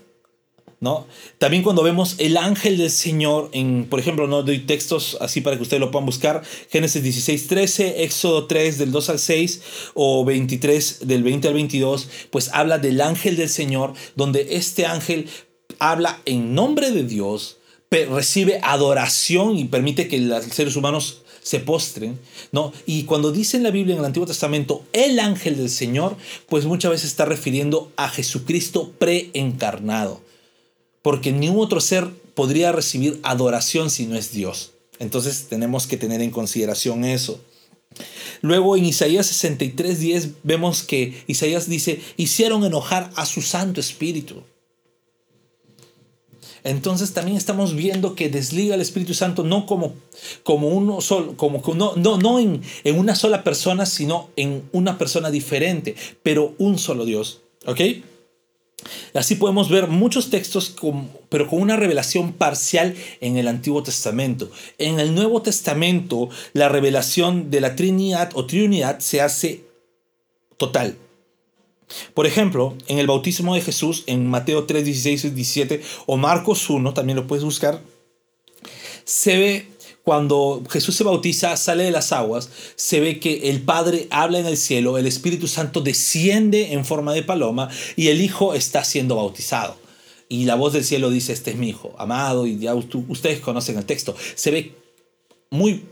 ¿no? 0.80 1.06
También 1.38 1.62
cuando 1.62 1.82
vemos 1.82 2.14
el 2.18 2.36
ángel 2.36 2.78
del 2.78 2.90
Señor, 2.90 3.50
en, 3.52 3.86
por 3.88 3.98
ejemplo, 3.98 4.26
no 4.26 4.42
doy 4.42 4.60
textos 4.60 5.16
así 5.20 5.40
para 5.40 5.56
que 5.56 5.62
ustedes 5.62 5.80
lo 5.80 5.90
puedan 5.90 6.06
buscar, 6.06 6.42
Génesis 6.70 7.02
16, 7.02 7.48
13, 7.48 8.04
Éxodo 8.04 8.46
3 8.46 8.78
del 8.78 8.92
2 8.92 9.10
al 9.10 9.18
6 9.18 9.62
o 9.94 10.24
23 10.24 11.00
del 11.08 11.22
20 11.22 11.48
al 11.48 11.54
22, 11.54 12.08
pues 12.30 12.50
habla 12.52 12.78
del 12.78 13.00
ángel 13.00 13.36
del 13.36 13.48
Señor, 13.48 13.94
donde 14.14 14.56
este 14.56 14.86
ángel 14.86 15.28
habla 15.80 16.20
en 16.24 16.54
nombre 16.54 16.92
de 16.92 17.02
Dios, 17.02 17.56
recibe 17.90 18.60
adoración 18.62 19.56
y 19.56 19.64
permite 19.64 20.08
que 20.08 20.18
los 20.18 20.44
seres 20.44 20.76
humanos 20.76 21.22
se 21.42 21.60
postren, 21.60 22.18
¿no? 22.52 22.72
Y 22.84 23.04
cuando 23.04 23.32
dice 23.32 23.56
en 23.56 23.62
la 23.62 23.70
Biblia 23.70 23.94
en 23.94 24.00
el 24.00 24.04
Antiguo 24.04 24.26
Testamento 24.26 24.84
el 24.92 25.18
ángel 25.18 25.56
del 25.56 25.70
Señor, 25.70 26.16
pues 26.48 26.66
muchas 26.66 26.90
veces 26.90 27.08
está 27.08 27.24
refiriendo 27.24 27.90
a 27.96 28.10
Jesucristo 28.10 28.92
preencarnado 28.98 30.27
porque 31.08 31.32
ningún 31.32 31.64
otro 31.64 31.80
ser 31.80 32.06
podría 32.34 32.70
recibir 32.70 33.18
adoración 33.22 33.88
si 33.88 34.04
no 34.04 34.14
es 34.14 34.30
Dios. 34.30 34.72
Entonces 34.98 35.46
tenemos 35.48 35.86
que 35.86 35.96
tener 35.96 36.20
en 36.20 36.30
consideración 36.30 37.06
eso. 37.06 37.40
Luego 38.42 38.76
en 38.76 38.84
Isaías 38.84 39.26
63:10 39.26 40.32
vemos 40.42 40.82
que 40.82 41.24
Isaías 41.26 41.66
dice, 41.66 42.02
hicieron 42.18 42.62
enojar 42.62 43.10
a 43.16 43.24
su 43.24 43.40
Santo 43.40 43.80
Espíritu. 43.80 44.42
entonces 46.62 47.14
también 47.14 47.38
estamos 47.38 47.74
viendo 47.74 48.14
que 48.14 48.28
desliga 48.28 48.74
el 48.74 48.82
Espíritu 48.82 49.14
Santo 49.14 49.44
no 49.44 49.64
como, 49.64 49.94
como 50.42 50.68
uno 50.68 51.00
solo, 51.00 51.38
como 51.38 51.62
no, 51.74 51.96
no, 51.96 52.18
no 52.18 52.38
en, 52.38 52.60
en 52.84 52.98
una 52.98 53.14
sola 53.14 53.44
persona, 53.44 53.86
sino 53.86 54.28
en 54.36 54.62
una 54.72 54.98
persona 54.98 55.30
diferente, 55.30 55.96
pero 56.22 56.54
un 56.58 56.76
solo 56.76 57.06
Dios. 57.06 57.40
¿Ok? 57.64 57.80
Así 59.12 59.34
podemos 59.34 59.68
ver 59.68 59.88
muchos 59.88 60.30
textos, 60.30 60.74
pero 61.28 61.48
con 61.48 61.60
una 61.60 61.76
revelación 61.76 62.32
parcial 62.32 62.94
en 63.20 63.36
el 63.36 63.48
Antiguo 63.48 63.82
Testamento. 63.82 64.50
En 64.78 65.00
el 65.00 65.14
Nuevo 65.14 65.42
Testamento, 65.42 66.28
la 66.52 66.68
revelación 66.68 67.50
de 67.50 67.60
la 67.60 67.74
Trinidad 67.74 68.30
o 68.34 68.46
Trinidad 68.46 69.00
se 69.00 69.20
hace 69.20 69.64
total. 70.56 70.96
Por 72.14 72.26
ejemplo, 72.26 72.76
en 72.86 72.98
el 72.98 73.06
bautismo 73.06 73.54
de 73.54 73.62
Jesús, 73.62 74.04
en 74.06 74.26
Mateo 74.26 74.64
3, 74.64 74.84
16 74.84 75.24
y 75.24 75.30
17, 75.30 75.82
o 76.06 76.16
Marcos 76.16 76.68
1, 76.68 76.92
también 76.94 77.16
lo 77.16 77.26
puedes 77.26 77.44
buscar, 77.44 77.80
se 79.04 79.38
ve 79.38 79.68
cuando 80.08 80.62
Jesús 80.70 80.96
se 80.96 81.04
bautiza, 81.04 81.54
sale 81.58 81.84
de 81.84 81.90
las 81.90 82.12
aguas, 82.12 82.48
se 82.76 82.98
ve 82.98 83.20
que 83.20 83.50
el 83.50 83.60
Padre 83.60 84.06
habla 84.08 84.38
en 84.38 84.46
el 84.46 84.56
cielo, 84.56 84.96
el 84.96 85.06
Espíritu 85.06 85.48
Santo 85.48 85.82
desciende 85.82 86.72
en 86.72 86.86
forma 86.86 87.12
de 87.12 87.22
paloma 87.22 87.68
y 87.94 88.08
el 88.08 88.22
Hijo 88.22 88.54
está 88.54 88.84
siendo 88.84 89.16
bautizado. 89.16 89.76
Y 90.26 90.46
la 90.46 90.54
voz 90.54 90.72
del 90.72 90.84
cielo 90.84 91.10
dice, 91.10 91.34
este 91.34 91.50
es 91.50 91.58
mi 91.58 91.68
Hijo, 91.68 91.94
amado, 91.98 92.46
y 92.46 92.58
ya 92.58 92.74
ustedes 92.74 93.40
conocen 93.40 93.76
el 93.76 93.84
texto. 93.84 94.16
Se 94.34 94.50
ve 94.50 94.76
muy 95.50 95.82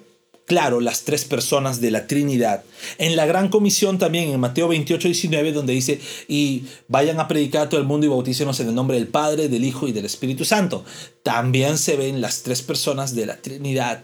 claro 0.46 0.80
las 0.80 1.02
tres 1.02 1.24
personas 1.24 1.80
de 1.80 1.90
la 1.90 2.06
Trinidad. 2.06 2.64
En 2.98 3.16
la 3.16 3.26
Gran 3.26 3.48
Comisión 3.48 3.98
también, 3.98 4.30
en 4.30 4.40
Mateo 4.40 4.68
28, 4.68 5.08
19, 5.08 5.52
donde 5.52 5.74
dice, 5.74 6.00
y 6.28 6.64
vayan 6.88 7.20
a 7.20 7.28
predicar 7.28 7.66
a 7.66 7.68
todo 7.68 7.80
el 7.80 7.86
mundo 7.86 8.06
y 8.06 8.08
bautícenos 8.08 8.58
en 8.60 8.68
el 8.68 8.74
nombre 8.74 8.96
del 8.96 9.08
Padre, 9.08 9.48
del 9.48 9.64
Hijo 9.64 9.88
y 9.88 9.92
del 9.92 10.06
Espíritu 10.06 10.44
Santo. 10.44 10.84
También 11.22 11.76
se 11.76 11.96
ven 11.96 12.20
las 12.20 12.42
tres 12.42 12.62
personas 12.62 13.14
de 13.14 13.26
la 13.26 13.36
Trinidad. 13.36 14.02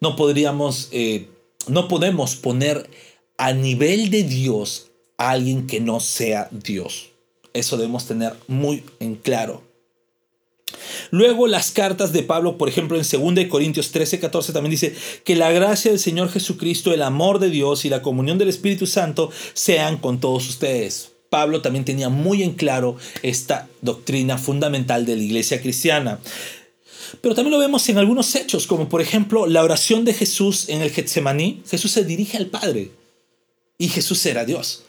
No 0.00 0.16
podríamos, 0.16 0.88
eh, 0.92 1.28
no 1.66 1.88
podemos 1.88 2.36
poner 2.36 2.88
a 3.36 3.52
nivel 3.52 4.10
de 4.10 4.22
Dios 4.22 4.90
a 5.18 5.30
alguien 5.30 5.66
que 5.66 5.80
no 5.80 6.00
sea 6.00 6.48
Dios. 6.50 7.10
Eso 7.52 7.76
debemos 7.76 8.06
tener 8.06 8.34
muy 8.46 8.84
en 9.00 9.16
claro. 9.16 9.69
Luego 11.10 11.46
las 11.46 11.70
cartas 11.70 12.12
de 12.12 12.22
Pablo, 12.22 12.58
por 12.58 12.68
ejemplo, 12.68 12.98
en 12.98 13.04
2 13.34 13.46
Corintios 13.48 13.90
13, 13.90 14.20
14 14.20 14.52
también 14.52 14.70
dice 14.70 14.94
que 15.24 15.36
la 15.36 15.50
gracia 15.50 15.90
del 15.90 16.00
Señor 16.00 16.30
Jesucristo, 16.30 16.92
el 16.92 17.02
amor 17.02 17.38
de 17.38 17.50
Dios 17.50 17.84
y 17.84 17.88
la 17.88 18.02
comunión 18.02 18.38
del 18.38 18.48
Espíritu 18.48 18.86
Santo 18.86 19.30
sean 19.54 19.98
con 19.98 20.20
todos 20.20 20.48
ustedes. 20.48 21.12
Pablo 21.30 21.62
también 21.62 21.84
tenía 21.84 22.08
muy 22.08 22.42
en 22.42 22.54
claro 22.54 22.96
esta 23.22 23.68
doctrina 23.82 24.36
fundamental 24.36 25.06
de 25.06 25.16
la 25.16 25.22
iglesia 25.22 25.62
cristiana. 25.62 26.18
Pero 27.20 27.34
también 27.34 27.52
lo 27.52 27.58
vemos 27.58 27.88
en 27.88 27.98
algunos 27.98 28.34
hechos, 28.34 28.66
como 28.66 28.88
por 28.88 29.00
ejemplo 29.00 29.46
la 29.46 29.62
oración 29.62 30.04
de 30.04 30.14
Jesús 30.14 30.68
en 30.68 30.82
el 30.82 30.90
Getsemaní. 30.90 31.62
Jesús 31.68 31.92
se 31.92 32.04
dirige 32.04 32.36
al 32.36 32.46
Padre 32.46 32.90
y 33.78 33.88
Jesús 33.88 34.24
era 34.26 34.44
Dios, 34.44 34.84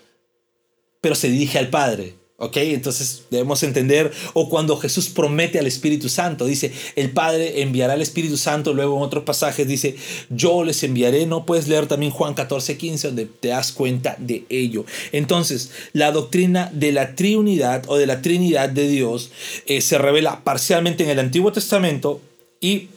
pero 1.00 1.16
se 1.16 1.30
dirige 1.30 1.58
al 1.58 1.70
Padre. 1.70 2.16
¿Ok? 2.42 2.58
Entonces 2.58 3.26
debemos 3.30 3.62
entender, 3.62 4.12
o 4.34 4.50
cuando 4.50 4.76
Jesús 4.76 5.10
promete 5.10 5.60
al 5.60 5.68
Espíritu 5.68 6.10
Santo, 6.10 6.48
dice, 6.48 6.72
el 6.96 7.12
Padre 7.12 7.62
enviará 7.62 7.94
al 7.94 8.02
Espíritu 8.02 8.36
Santo, 8.36 8.74
luego 8.74 8.98
en 8.98 9.04
otros 9.04 9.26
pasajes 9.26 9.68
dice, 9.68 9.96
yo 10.32 10.64
les 10.64 10.82
enviaré, 10.82 11.28
no 11.28 11.46
puedes 11.46 11.68
leer 11.68 11.86
también 11.86 12.12
Juan 12.12 12.34
14, 12.34 12.78
15, 12.78 13.08
donde 13.10 13.28
te 13.28 13.50
das 13.50 13.72
cuenta 13.72 14.16
de 14.18 14.46
ello. 14.50 14.86
Entonces, 15.12 15.70
la 15.94 16.12
doctrina 16.12 16.72
de 16.74 16.92
la 16.92 17.14
Trinidad 17.14 17.84
o 17.86 17.98
de 17.98 18.08
la 18.08 18.24
Trinidad 18.24 18.70
de 18.70 18.88
Dios 18.88 19.30
eh, 19.68 19.80
se 19.82 20.00
revela 20.00 20.44
parcialmente 20.44 21.04
en 21.04 21.12
el 21.12 21.20
Antiguo 21.20 21.52
Testamento 21.52 22.22
y 22.60 22.88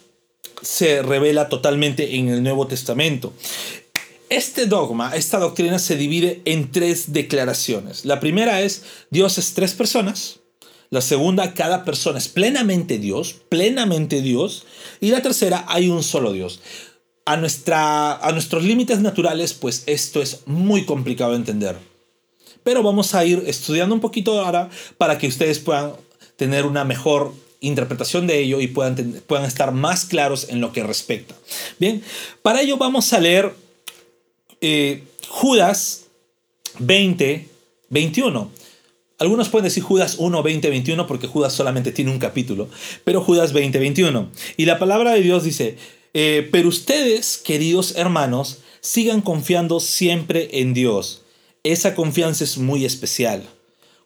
se 0.62 1.02
revela 1.02 1.50
totalmente 1.50 2.16
en 2.16 2.30
el 2.30 2.42
Nuevo 2.42 2.66
Testamento. 2.66 3.34
Este 4.34 4.66
dogma, 4.66 5.14
esta 5.14 5.38
doctrina 5.38 5.78
se 5.78 5.96
divide 5.96 6.42
en 6.44 6.72
tres 6.72 7.12
declaraciones. 7.12 8.04
La 8.04 8.18
primera 8.18 8.62
es 8.62 8.82
Dios 9.10 9.38
es 9.38 9.54
tres 9.54 9.74
personas. 9.74 10.40
La 10.90 11.02
segunda, 11.02 11.54
cada 11.54 11.84
persona 11.84 12.18
es 12.18 12.26
plenamente 12.26 12.98
Dios, 12.98 13.36
plenamente 13.48 14.22
Dios. 14.22 14.66
Y 15.00 15.10
la 15.10 15.22
tercera, 15.22 15.64
hay 15.68 15.88
un 15.88 16.02
solo 16.02 16.32
Dios. 16.32 16.58
A, 17.24 17.36
nuestra, 17.36 18.16
a 18.16 18.32
nuestros 18.32 18.64
límites 18.64 18.98
naturales, 18.98 19.54
pues 19.54 19.84
esto 19.86 20.20
es 20.20 20.40
muy 20.46 20.84
complicado 20.84 21.30
de 21.30 21.36
entender. 21.36 21.76
Pero 22.64 22.82
vamos 22.82 23.14
a 23.14 23.24
ir 23.24 23.44
estudiando 23.46 23.94
un 23.94 24.00
poquito 24.00 24.40
ahora 24.40 24.68
para 24.98 25.16
que 25.16 25.28
ustedes 25.28 25.60
puedan 25.60 25.92
tener 26.34 26.66
una 26.66 26.84
mejor 26.84 27.32
interpretación 27.60 28.26
de 28.26 28.40
ello 28.40 28.60
y 28.60 28.66
puedan, 28.66 28.96
puedan 29.28 29.46
estar 29.46 29.70
más 29.70 30.04
claros 30.06 30.48
en 30.48 30.60
lo 30.60 30.72
que 30.72 30.82
respecta. 30.82 31.36
Bien, 31.78 32.02
para 32.42 32.62
ello 32.62 32.76
vamos 32.78 33.12
a 33.12 33.20
leer 33.20 33.62
eh, 34.66 35.02
Judas 35.28 36.06
20, 36.78 37.48
21. 37.90 38.50
Algunos 39.18 39.50
pueden 39.50 39.64
decir 39.64 39.82
Judas 39.82 40.16
1, 40.18 40.42
20, 40.42 40.70
21 40.70 41.06
porque 41.06 41.26
Judas 41.26 41.52
solamente 41.52 41.92
tiene 41.92 42.10
un 42.10 42.18
capítulo, 42.18 42.70
pero 43.04 43.20
Judas 43.20 43.52
20, 43.52 43.78
21. 43.78 44.30
Y 44.56 44.64
la 44.64 44.78
palabra 44.78 45.12
de 45.12 45.20
Dios 45.20 45.44
dice, 45.44 45.76
eh, 46.14 46.48
pero 46.50 46.70
ustedes, 46.70 47.36
queridos 47.36 47.94
hermanos, 47.96 48.60
sigan 48.80 49.20
confiando 49.20 49.80
siempre 49.80 50.48
en 50.60 50.72
Dios. 50.72 51.20
Esa 51.62 51.94
confianza 51.94 52.44
es 52.44 52.56
muy 52.56 52.86
especial. 52.86 53.42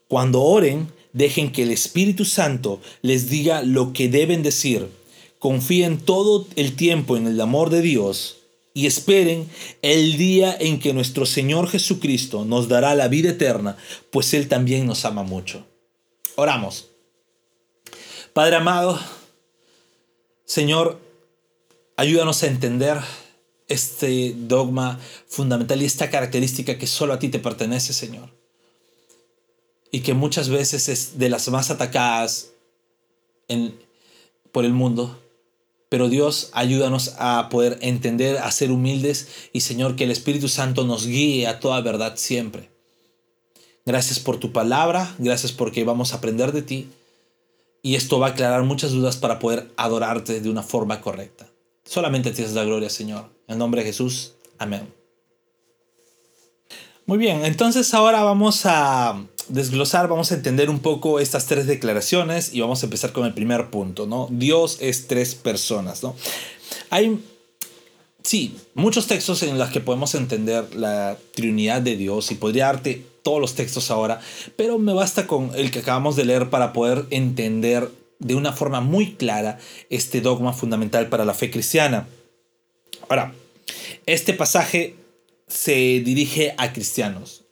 Cuando 0.09 0.41
oren, 0.41 0.91
dejen 1.13 1.53
que 1.53 1.63
el 1.63 1.71
Espíritu 1.71 2.25
Santo 2.25 2.81
les 3.01 3.29
diga 3.29 3.61
lo 3.63 3.93
que 3.93 4.09
deben 4.09 4.43
decir. 4.43 4.87
Confíen 5.39 5.99
todo 5.99 6.45
el 6.57 6.75
tiempo 6.75 7.15
en 7.15 7.27
el 7.27 7.39
amor 7.39 7.69
de 7.69 7.81
Dios 7.81 8.38
y 8.79 8.87
esperen 8.87 9.49
el 9.81 10.15
día 10.15 10.55
en 10.57 10.79
que 10.79 10.93
nuestro 10.93 11.25
Señor 11.25 11.67
Jesucristo 11.67 12.45
nos 12.45 12.69
dará 12.69 12.95
la 12.95 13.09
vida 13.09 13.31
eterna, 13.31 13.75
pues 14.09 14.33
Él 14.33 14.47
también 14.47 14.87
nos 14.87 15.03
ama 15.03 15.23
mucho. 15.23 15.67
Oramos. 16.37 16.87
Padre 18.31 18.55
amado, 18.55 18.97
Señor, 20.45 20.97
ayúdanos 21.97 22.41
a 22.43 22.47
entender 22.47 22.99
este 23.67 24.33
dogma 24.33 24.97
fundamental 25.27 25.81
y 25.81 25.85
esta 25.85 26.09
característica 26.09 26.77
que 26.77 26.87
solo 26.87 27.11
a 27.11 27.19
ti 27.19 27.27
te 27.27 27.39
pertenece, 27.39 27.91
Señor. 27.91 28.29
Y 29.91 29.99
que 30.03 30.13
muchas 30.13 30.47
veces 30.47 30.87
es 30.87 31.19
de 31.19 31.27
las 31.27 31.49
más 31.49 31.69
atacadas 31.69 32.51
en, 33.49 33.77
por 34.53 34.63
el 34.63 34.71
mundo 34.71 35.18
pero 35.89 36.07
Dios, 36.07 36.51
ayúdanos 36.53 37.15
a 37.17 37.49
poder 37.49 37.79
entender, 37.81 38.37
a 38.37 38.51
ser 38.51 38.71
humildes 38.71 39.27
y 39.51 39.61
Señor, 39.61 39.95
que 39.95 40.03
el 40.03 40.11
Espíritu 40.11 40.47
Santo 40.47 40.83
nos 40.85 41.07
guíe 41.07 41.47
a 41.47 41.59
toda 41.59 41.81
verdad 41.81 42.13
siempre. 42.15 42.69
Gracias 43.85 44.19
por 44.19 44.37
tu 44.37 44.51
palabra, 44.53 45.15
gracias 45.17 45.51
porque 45.51 45.83
vamos 45.83 46.13
a 46.13 46.17
aprender 46.17 46.51
de 46.51 46.61
ti 46.61 46.89
y 47.81 47.95
esto 47.95 48.19
va 48.19 48.27
a 48.27 48.29
aclarar 48.31 48.63
muchas 48.63 48.91
dudas 48.91 49.17
para 49.17 49.39
poder 49.39 49.71
adorarte 49.77 50.41
de 50.41 50.49
una 50.49 50.61
forma 50.61 51.01
correcta. 51.01 51.47
Solamente 51.85 52.31
tienes 52.31 52.53
la 52.53 52.63
gloria, 52.63 52.89
Señor. 52.89 53.31
En 53.47 53.57
nombre 53.57 53.81
de 53.81 53.87
Jesús, 53.87 54.33
amén. 54.59 54.93
Muy 57.07 57.17
bien, 57.17 57.43
entonces 57.45 57.91
ahora 57.95 58.21
vamos 58.21 58.61
a 58.65 59.25
desglosar, 59.49 60.07
vamos 60.07 60.31
a 60.31 60.35
entender 60.35 60.69
un 60.69 60.79
poco 60.79 61.19
estas 61.19 61.45
tres 61.45 61.67
declaraciones 61.67 62.53
y 62.53 62.61
vamos 62.61 62.81
a 62.81 62.85
empezar 62.85 63.11
con 63.11 63.25
el 63.25 63.33
primer 63.33 63.69
punto, 63.69 64.05
¿no? 64.05 64.27
Dios 64.31 64.77
es 64.79 65.07
tres 65.07 65.35
personas, 65.35 66.03
¿no? 66.03 66.15
Hay, 66.89 67.19
sí, 68.23 68.55
muchos 68.73 69.07
textos 69.07 69.43
en 69.43 69.57
los 69.57 69.69
que 69.69 69.81
podemos 69.81 70.15
entender 70.15 70.75
la 70.75 71.17
Trinidad 71.35 71.81
de 71.81 71.95
Dios 71.95 72.31
y 72.31 72.35
podría 72.35 72.65
darte 72.65 73.05
todos 73.23 73.41
los 73.41 73.55
textos 73.55 73.91
ahora, 73.91 74.21
pero 74.55 74.79
me 74.79 74.93
basta 74.93 75.27
con 75.27 75.51
el 75.55 75.71
que 75.71 75.79
acabamos 75.79 76.15
de 76.15 76.25
leer 76.25 76.49
para 76.49 76.73
poder 76.73 77.05
entender 77.09 77.89
de 78.19 78.35
una 78.35 78.53
forma 78.53 78.81
muy 78.81 79.15
clara 79.15 79.59
este 79.89 80.21
dogma 80.21 80.53
fundamental 80.53 81.09
para 81.09 81.25
la 81.25 81.33
fe 81.33 81.51
cristiana. 81.51 82.07
Ahora, 83.07 83.33
este 84.05 84.33
pasaje 84.33 84.95
se 85.47 85.73
dirige 85.73 86.53
a 86.57 86.73
cristianos. 86.73 87.43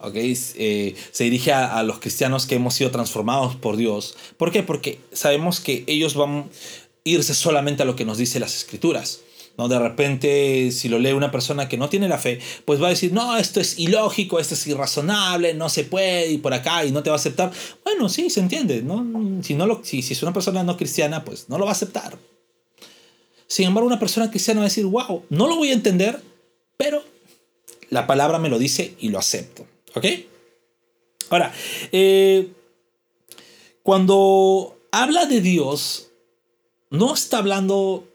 Okay, 0.00 0.38
eh, 0.54 0.94
se 1.10 1.24
dirige 1.24 1.52
a, 1.52 1.82
los 1.82 1.98
cristianos 1.98 2.46
que 2.46 2.54
hemos 2.54 2.74
sido 2.74 2.92
transformados 2.92 3.56
por 3.56 3.76
Dios. 3.76 4.16
¿Por 4.36 4.52
qué? 4.52 4.62
Porque 4.62 5.00
sabemos 5.12 5.58
que 5.58 5.82
ellos 5.88 6.14
van 6.14 6.30
a 6.30 6.44
irse 7.02 7.34
solamente 7.34 7.82
a 7.82 7.86
lo 7.86 7.96
que 7.96 8.04
nos 8.04 8.16
dice 8.16 8.38
las 8.38 8.54
escrituras. 8.54 9.22
¿no? 9.56 9.66
De 9.66 9.76
repente, 9.76 10.70
si 10.70 10.88
lo 10.88 11.00
lee 11.00 11.12
una 11.12 11.32
persona 11.32 11.68
que 11.68 11.76
no 11.76 11.88
tiene 11.88 12.08
la 12.08 12.18
fe, 12.18 12.38
pues 12.64 12.80
va 12.80 12.86
a 12.86 12.90
decir, 12.90 13.12
no, 13.12 13.36
esto 13.36 13.60
es 13.60 13.76
ilógico, 13.80 14.38
esto 14.38 14.54
es 14.54 14.64
irrazonable, 14.68 15.54
no 15.54 15.68
se 15.68 15.82
puede 15.82 16.30
ir 16.30 16.42
por 16.42 16.54
acá 16.54 16.84
y 16.84 16.92
no 16.92 17.02
te 17.02 17.10
va 17.10 17.16
a 17.16 17.18
aceptar. 17.18 17.50
Bueno, 17.82 18.08
sí, 18.08 18.30
se 18.30 18.38
entiende. 18.38 18.82
¿no? 18.82 19.42
Si, 19.42 19.54
no 19.54 19.66
lo, 19.66 19.80
si, 19.82 20.02
si 20.02 20.12
es 20.12 20.22
una 20.22 20.32
persona 20.32 20.62
no 20.62 20.76
cristiana, 20.76 21.24
pues 21.24 21.48
no 21.48 21.58
lo 21.58 21.64
va 21.64 21.72
a 21.72 21.74
aceptar. 21.74 22.16
Sin 23.48 23.66
embargo, 23.66 23.88
una 23.88 23.98
persona 23.98 24.30
cristiana 24.30 24.60
va 24.60 24.66
a 24.66 24.68
decir, 24.68 24.86
wow, 24.86 25.24
no 25.28 25.48
lo 25.48 25.56
voy 25.56 25.70
a 25.70 25.74
entender, 25.74 26.22
pero 26.76 27.02
la 27.90 28.06
palabra 28.06 28.38
me 28.38 28.48
lo 28.48 28.60
dice 28.60 28.94
y 29.00 29.08
lo 29.08 29.18
acepto. 29.18 29.66
¿Ok? 29.98 30.06
Ahora, 31.30 31.52
eh, 31.92 32.52
cuando 33.82 34.78
habla 34.92 35.26
de 35.26 35.40
Dios, 35.40 36.10
no 36.90 37.14
está 37.14 37.38
hablando 37.38 38.08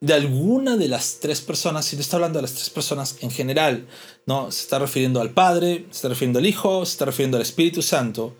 de 0.00 0.14
alguna 0.14 0.76
de 0.76 0.88
las 0.88 1.20
tres 1.20 1.40
personas, 1.40 1.84
sino 1.84 2.02
está 2.02 2.16
hablando 2.16 2.38
de 2.38 2.42
las 2.42 2.54
tres 2.54 2.70
personas 2.70 3.18
en 3.20 3.30
general. 3.30 3.86
¿no? 4.26 4.50
Se 4.50 4.62
está 4.62 4.80
refiriendo 4.80 5.20
al 5.20 5.30
Padre, 5.30 5.86
se 5.90 5.96
está 5.96 6.08
refiriendo 6.08 6.40
al 6.40 6.46
Hijo, 6.46 6.84
se 6.84 6.92
está 6.92 7.04
refiriendo 7.04 7.36
al 7.36 7.42
Espíritu 7.42 7.82
Santo. 7.82 8.34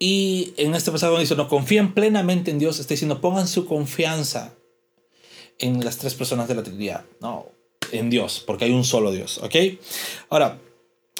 Y 0.00 0.54
en 0.56 0.74
este 0.74 0.90
pasaje 0.90 1.18
dice, 1.18 1.36
no 1.36 1.48
confían 1.48 1.94
plenamente 1.94 2.50
en 2.50 2.58
Dios, 2.58 2.78
está 2.78 2.94
diciendo, 2.94 3.20
pongan 3.20 3.46
su 3.46 3.66
confianza 3.66 4.54
en 5.58 5.84
las 5.84 5.98
tres 5.98 6.14
personas 6.14 6.48
de 6.48 6.54
la 6.54 6.62
Trinidad, 6.62 7.04
no, 7.20 7.46
en 7.90 8.10
Dios, 8.10 8.42
porque 8.46 8.66
hay 8.66 8.70
un 8.70 8.84
solo 8.84 9.10
Dios, 9.10 9.38
¿ok? 9.38 9.56
Ahora, 10.28 10.60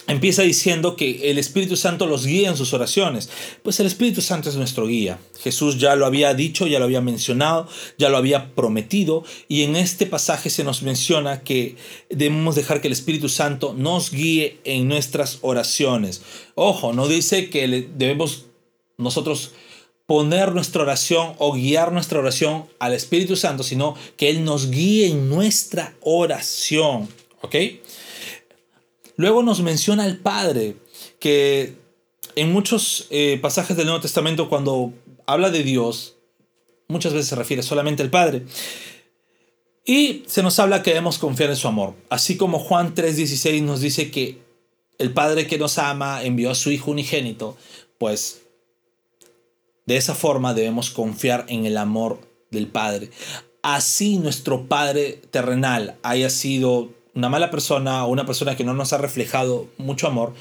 empieza 0.08 0.42
diciendo 0.42 0.96
que 0.96 1.30
el 1.30 1.38
Espíritu 1.38 1.76
Santo 1.76 2.06
los 2.06 2.26
guía 2.26 2.48
en 2.48 2.56
sus 2.56 2.72
oraciones. 2.72 3.30
Pues 3.62 3.78
el 3.78 3.86
Espíritu 3.86 4.22
Santo 4.22 4.48
es 4.48 4.56
nuestro 4.56 4.86
guía. 4.86 5.18
Jesús 5.40 5.78
ya 5.78 5.94
lo 5.94 6.06
había 6.06 6.34
dicho, 6.34 6.66
ya 6.66 6.78
lo 6.78 6.86
había 6.86 7.00
mencionado, 7.00 7.68
ya 7.98 8.08
lo 8.08 8.16
había 8.16 8.54
prometido 8.54 9.24
y 9.46 9.62
en 9.62 9.76
este 9.76 10.06
pasaje 10.06 10.50
se 10.50 10.64
nos 10.64 10.82
menciona 10.82 11.42
que 11.42 11.76
debemos 12.10 12.56
dejar 12.56 12.80
que 12.80 12.88
el 12.88 12.92
Espíritu 12.92 13.28
Santo 13.28 13.74
nos 13.76 14.10
guíe 14.10 14.58
en 14.64 14.88
nuestras 14.88 15.38
oraciones. 15.42 16.22
Ojo, 16.54 16.92
no 16.92 17.06
dice 17.06 17.50
que 17.50 17.68
debemos 17.96 18.46
nosotros 18.96 19.52
poner 20.06 20.54
nuestra 20.54 20.82
oración 20.82 21.34
o 21.36 21.52
guiar 21.52 21.92
nuestra 21.92 22.18
oración 22.18 22.64
al 22.78 22.94
Espíritu 22.94 23.36
Santo, 23.36 23.62
sino 23.62 23.94
que 24.16 24.30
Él 24.30 24.42
nos 24.42 24.70
guíe 24.70 25.08
en 25.08 25.28
nuestra 25.28 25.94
oración. 26.00 27.08
¿Ok? 27.42 27.54
Luego 29.18 29.42
nos 29.42 29.62
menciona 29.62 30.06
el 30.06 30.16
Padre, 30.18 30.76
que 31.18 31.74
en 32.36 32.52
muchos 32.52 33.08
eh, 33.10 33.36
pasajes 33.42 33.76
del 33.76 33.86
Nuevo 33.86 34.00
Testamento 34.00 34.48
cuando 34.48 34.92
habla 35.26 35.50
de 35.50 35.64
Dios, 35.64 36.14
muchas 36.86 37.12
veces 37.12 37.26
se 37.26 37.34
refiere 37.34 37.64
solamente 37.64 38.04
al 38.04 38.10
Padre. 38.10 38.46
Y 39.84 40.22
se 40.28 40.44
nos 40.44 40.60
habla 40.60 40.84
que 40.84 40.90
debemos 40.90 41.18
confiar 41.18 41.50
en 41.50 41.56
su 41.56 41.66
amor. 41.66 41.94
Así 42.08 42.36
como 42.36 42.60
Juan 42.60 42.94
3:16 42.94 43.60
nos 43.62 43.80
dice 43.80 44.12
que 44.12 44.38
el 44.98 45.12
Padre 45.12 45.48
que 45.48 45.58
nos 45.58 45.78
ama 45.78 46.22
envió 46.22 46.52
a 46.52 46.54
su 46.54 46.70
Hijo 46.70 46.92
unigénito, 46.92 47.56
pues 47.98 48.42
de 49.84 49.96
esa 49.96 50.14
forma 50.14 50.54
debemos 50.54 50.90
confiar 50.90 51.44
en 51.48 51.66
el 51.66 51.76
amor 51.76 52.20
del 52.52 52.68
Padre. 52.68 53.10
Así 53.62 54.18
nuestro 54.18 54.68
Padre 54.68 55.20
terrenal 55.32 55.96
haya 56.04 56.30
sido 56.30 56.92
una 57.18 57.28
mala 57.28 57.50
persona 57.50 58.06
o 58.06 58.10
una 58.10 58.24
persona 58.24 58.56
que 58.56 58.62
no 58.62 58.74
nos 58.74 58.92
ha 58.92 58.98
reflejado 58.98 59.66
mucho 59.76 60.06
amor, 60.06 60.34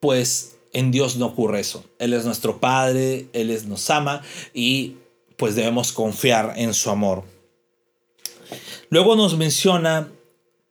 pues 0.00 0.56
en 0.72 0.90
Dios 0.90 1.16
no 1.16 1.26
ocurre 1.26 1.60
eso. 1.60 1.84
Él 1.98 2.14
es 2.14 2.24
nuestro 2.24 2.58
Padre, 2.58 3.26
Él 3.34 3.50
es, 3.50 3.66
nos 3.66 3.90
ama 3.90 4.22
y 4.54 4.96
pues 5.36 5.54
debemos 5.54 5.92
confiar 5.92 6.54
en 6.56 6.72
su 6.72 6.88
amor. 6.88 7.24
Luego 8.88 9.14
nos 9.14 9.36
menciona 9.36 10.10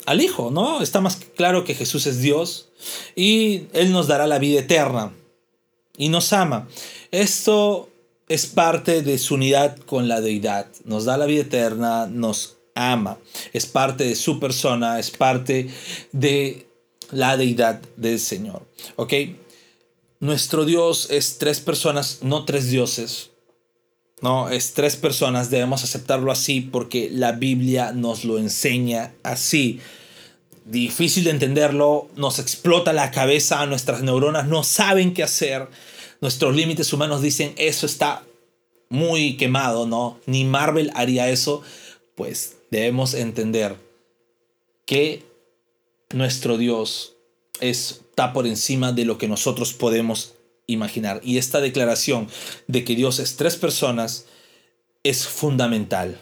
al 0.08 0.22
Hijo, 0.22 0.50
¿no? 0.50 0.82
Está 0.82 1.00
más 1.00 1.18
claro 1.18 1.64
que 1.64 1.76
Jesús 1.76 2.08
es 2.08 2.22
Dios 2.22 2.70
y 3.16 3.68
Él 3.74 3.92
nos 3.92 4.08
dará 4.08 4.26
la 4.26 4.40
vida 4.40 4.62
eterna 4.62 5.14
y 5.96 6.10
nos 6.10 6.34
ama. 6.34 6.68
Esto 7.12 7.90
es 8.30 8.48
parte 8.48 9.04
de 9.04 9.20
su 9.20 9.36
unidad 9.36 9.78
con 9.78 10.08
la 10.08 10.22
deidad. 10.22 10.66
Nos 10.86 11.06
da 11.06 11.18
la 11.18 11.28
vida 11.28 11.42
eterna, 11.42 12.08
nos 12.08 12.55
ama, 12.76 13.18
es 13.54 13.66
parte 13.66 14.04
de 14.04 14.16
su 14.16 14.40
persona, 14.40 15.00
es 15.00 15.10
parte 15.10 15.70
de 16.12 16.68
la 17.12 17.38
deidad 17.38 17.82
del 17.96 18.20
Señor. 18.20 18.68
¿Ok? 18.98 19.14
Nuestro 20.20 20.66
Dios 20.66 21.08
es 21.10 21.38
tres 21.38 21.60
personas, 21.60 22.20
no 22.22 22.46
tres 22.46 22.70
dioses. 22.70 23.32
No, 24.22 24.50
es 24.50 24.74
tres 24.74 24.96
personas, 24.96 25.50
debemos 25.50 25.84
aceptarlo 25.84 26.32
así 26.32 26.62
porque 26.62 27.10
la 27.12 27.34
Biblia 27.34 27.92
nos 27.92 28.24
lo 28.24 28.38
enseña 28.38 29.14
así. 29.24 29.82
Difícil 30.66 31.26
de 31.26 31.32
entenderlo, 31.32 32.10
nos 32.16 32.40
explota 32.40 32.94
la 32.94 33.12
cabeza, 33.12 33.66
nuestras 33.66 34.02
neuronas 34.02 34.48
no 34.48 34.64
saben 34.64 35.14
qué 35.14 35.22
hacer. 35.22 35.68
Nuestros 36.22 36.56
límites 36.56 36.92
humanos 36.94 37.22
dicen, 37.22 37.54
eso 37.58 37.86
está 37.86 38.24
muy 38.90 39.38
quemado, 39.38 39.86
¿no? 39.86 40.20
Ni 40.26 40.46
Marvel 40.46 40.92
haría 40.96 41.30
eso. 41.30 41.62
Pues 42.16 42.55
debemos 42.72 43.14
entender 43.14 43.76
que 44.86 45.24
nuestro 46.12 46.58
Dios 46.58 47.16
está 47.60 48.34
por 48.34 48.48
encima 48.48 48.92
de 48.92 49.06
lo 49.06 49.18
que 49.18 49.28
nosotros 49.28 49.74
podemos 49.74 50.36
imaginar. 50.68 51.22
Y 51.24 51.38
esta 51.38 51.62
declaración 51.62 52.28
de 52.68 52.84
que 52.84 52.96
Dios 52.96 53.20
es 53.20 53.36
tres 53.36 53.56
personas 53.56 54.26
es 55.04 55.28
fundamental. 55.28 56.20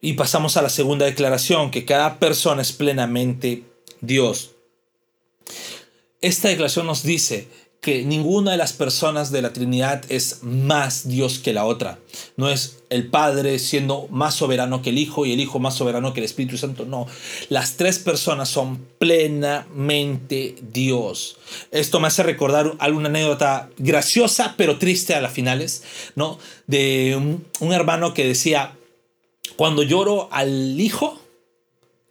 Y 0.00 0.14
pasamos 0.14 0.56
a 0.56 0.62
la 0.62 0.68
segunda 0.68 1.06
declaración, 1.06 1.70
que 1.70 1.86
cada 1.86 2.18
persona 2.18 2.62
es 2.62 2.72
plenamente 2.72 3.64
Dios. 4.00 4.50
Esta 6.20 6.48
declaración 6.48 6.86
nos 6.86 7.02
dice 7.02 7.48
que 7.84 8.02
ninguna 8.02 8.52
de 8.52 8.56
las 8.56 8.72
personas 8.72 9.30
de 9.30 9.42
la 9.42 9.52
Trinidad 9.52 10.04
es 10.08 10.42
más 10.42 11.06
Dios 11.06 11.38
que 11.38 11.52
la 11.52 11.66
otra. 11.66 11.98
No 12.38 12.48
es 12.48 12.78
el 12.88 13.08
Padre 13.08 13.58
siendo 13.58 14.08
más 14.10 14.34
soberano 14.34 14.80
que 14.80 14.88
el 14.88 14.96
Hijo 14.96 15.26
y 15.26 15.34
el 15.34 15.40
Hijo 15.40 15.58
más 15.58 15.74
soberano 15.74 16.14
que 16.14 16.20
el 16.20 16.24
Espíritu 16.24 16.56
Santo. 16.56 16.86
No, 16.86 17.06
las 17.50 17.76
tres 17.76 17.98
personas 17.98 18.48
son 18.48 18.78
plenamente 18.98 20.56
Dios. 20.72 21.36
Esto 21.72 22.00
me 22.00 22.06
hace 22.06 22.22
recordar 22.22 22.72
alguna 22.78 23.10
anécdota 23.10 23.68
graciosa 23.76 24.54
pero 24.56 24.78
triste 24.78 25.14
a 25.14 25.20
las 25.20 25.34
finales, 25.34 25.82
¿no? 26.16 26.38
De 26.66 27.14
un, 27.18 27.44
un 27.60 27.72
hermano 27.74 28.14
que 28.14 28.26
decía, 28.26 28.72
cuando 29.56 29.82
lloro 29.82 30.28
al 30.32 30.80
Hijo, 30.80 31.20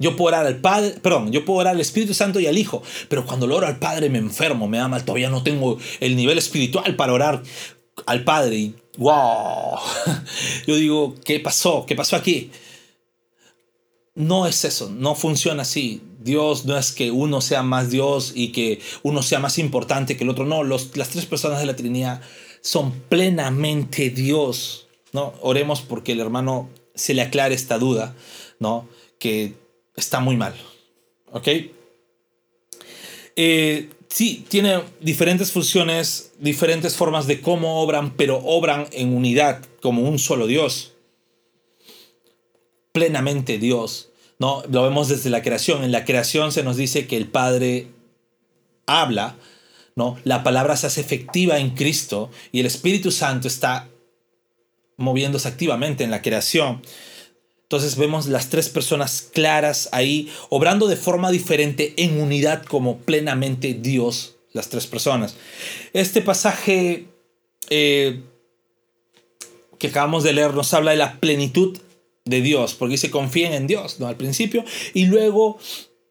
yo 0.04 0.16
puedo 0.16 0.36
orar 0.36 0.46
al 0.46 0.58
Padre, 0.58 0.92
perdón, 1.02 1.32
yo 1.32 1.44
puedo 1.46 1.60
orar 1.60 1.74
al 1.74 1.82
Espíritu 1.82 2.14
Santo 2.14 2.40
y 2.40 2.46
al 2.46 2.58
Hijo, 2.58 2.84
pero 3.10 3.26
cuando 3.26 3.48
lo 3.48 3.56
oro 3.56 3.66
al 3.66 3.80
Padre 3.80 4.10
me 4.10 4.20
enfermo, 4.20 4.68
me 4.68 4.78
da 4.78 4.88
mal, 4.88 5.04
todavía 5.04 5.30
no 5.30 5.42
tengo 5.42 5.80
el 6.00 6.16
nivel 6.16 6.38
espiritual 6.38 6.96
para 6.96 7.14
orar 7.14 7.42
al 8.06 8.24
Padre. 8.24 8.74
Wow, 8.98 9.80
yo 10.68 10.76
digo, 10.76 11.16
¿qué 11.26 11.40
pasó? 11.40 11.86
¿Qué 11.88 11.96
pasó 11.96 12.16
aquí? 12.16 12.52
No 14.14 14.46
es 14.46 14.64
eso, 14.64 14.92
no 14.92 15.16
funciona 15.16 15.64
así. 15.64 16.04
Dios 16.20 16.66
no 16.66 16.78
es 16.78 16.92
que 16.92 17.10
uno 17.10 17.42
sea 17.42 17.64
más 17.64 17.90
Dios 17.90 18.32
y 18.36 18.52
que 18.52 18.80
uno 19.02 19.24
sea 19.24 19.40
más 19.40 19.58
importante 19.58 20.16
que 20.16 20.24
el 20.24 20.30
otro. 20.30 20.46
No, 20.46 20.64
los, 20.64 20.96
las 20.96 21.10
tres 21.10 21.26
personas 21.26 21.60
de 21.60 21.66
la 21.66 21.76
Trinidad 21.76 22.22
son 22.62 22.92
plenamente 23.10 24.12
Dios. 24.12 24.84
¿no? 25.14 25.34
Oremos 25.42 25.82
porque 25.82 26.12
el 26.12 26.20
hermano 26.20 26.70
se 26.96 27.14
le 27.14 27.22
aclare 27.22 27.56
esta 27.56 27.80
duda, 27.80 28.16
¿no? 28.60 28.88
Que 29.20 29.54
está 29.96 30.20
muy 30.20 30.38
mal. 30.38 30.54
¿Ok? 31.32 31.48
Eh, 33.36 33.90
sí, 34.10 34.46
tiene 34.48 34.82
diferentes 35.02 35.52
funciones, 35.52 36.34
diferentes 36.40 36.96
formas 36.96 37.28
de 37.28 37.42
cómo 37.42 37.82
obran, 37.82 38.16
pero 38.16 38.38
obran 38.38 38.88
en 38.92 39.16
unidad, 39.16 39.66
como 39.82 40.04
un 40.04 40.20
solo 40.20 40.48
Dios. 40.48 40.94
Plenamente 42.92 43.58
Dios. 43.58 44.10
¿no? 44.40 44.64
Lo 44.70 44.84
vemos 44.84 45.08
desde 45.08 45.30
la 45.30 45.42
creación. 45.42 45.84
En 45.84 45.92
la 45.92 46.06
creación 46.06 46.52
se 46.52 46.64
nos 46.64 46.78
dice 46.78 47.08
que 47.08 47.18
el 47.18 47.28
Padre 47.28 47.88
habla, 48.86 49.36
¿no? 49.96 50.18
La 50.24 50.44
palabra 50.44 50.76
se 50.76 50.88
hace 50.88 51.02
efectiva 51.02 51.60
en 51.60 51.72
Cristo 51.72 52.30
y 52.52 52.60
el 52.60 52.66
Espíritu 52.66 53.12
Santo 53.12 53.48
está 53.48 53.90
moviéndose 54.98 55.48
activamente 55.48 56.04
en 56.04 56.12
la 56.12 56.22
creación. 56.22 56.82
Entonces 57.74 57.98
vemos 57.98 58.28
las 58.28 58.52
tres 58.52 58.70
personas 58.70 59.28
claras 59.34 59.90
ahí, 59.94 60.32
obrando 60.50 60.86
de 60.86 60.96
forma 60.96 61.32
diferente, 61.32 61.96
en 61.98 62.22
unidad 62.22 62.64
como 62.64 63.00
plenamente 63.00 63.74
Dios, 63.74 64.36
las 64.52 64.70
tres 64.70 64.86
personas. 64.86 65.36
Este 65.92 66.22
pasaje 66.22 67.08
eh, 67.72 68.22
que 69.80 69.88
acabamos 69.88 70.24
de 70.24 70.34
leer 70.34 70.54
nos 70.54 70.72
habla 70.76 70.92
de 70.92 70.98
la 70.98 71.20
plenitud 71.20 71.80
de 72.26 72.42
Dios, 72.42 72.76
porque 72.76 72.92
dice 72.92 73.10
confíen 73.10 73.54
en 73.54 73.66
Dios, 73.66 74.00
¿no? 74.00 74.06
Al 74.06 74.18
principio, 74.18 74.64
y 74.94 75.08
luego 75.08 75.58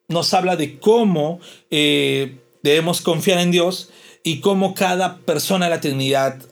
nos 0.09 0.35
habla 0.35 0.57
de 0.57 0.81
cómo 0.81 1.39
eh, 1.71 2.39
debemos 2.65 3.03
confiar 3.03 3.39
en 3.39 3.53
Dios 3.53 3.91
y 4.25 4.41
cómo 4.41 4.75
cada 4.75 5.19
persona 5.19 5.67
de 5.67 5.71
la 5.71 5.81
Trinidad 5.81 6.43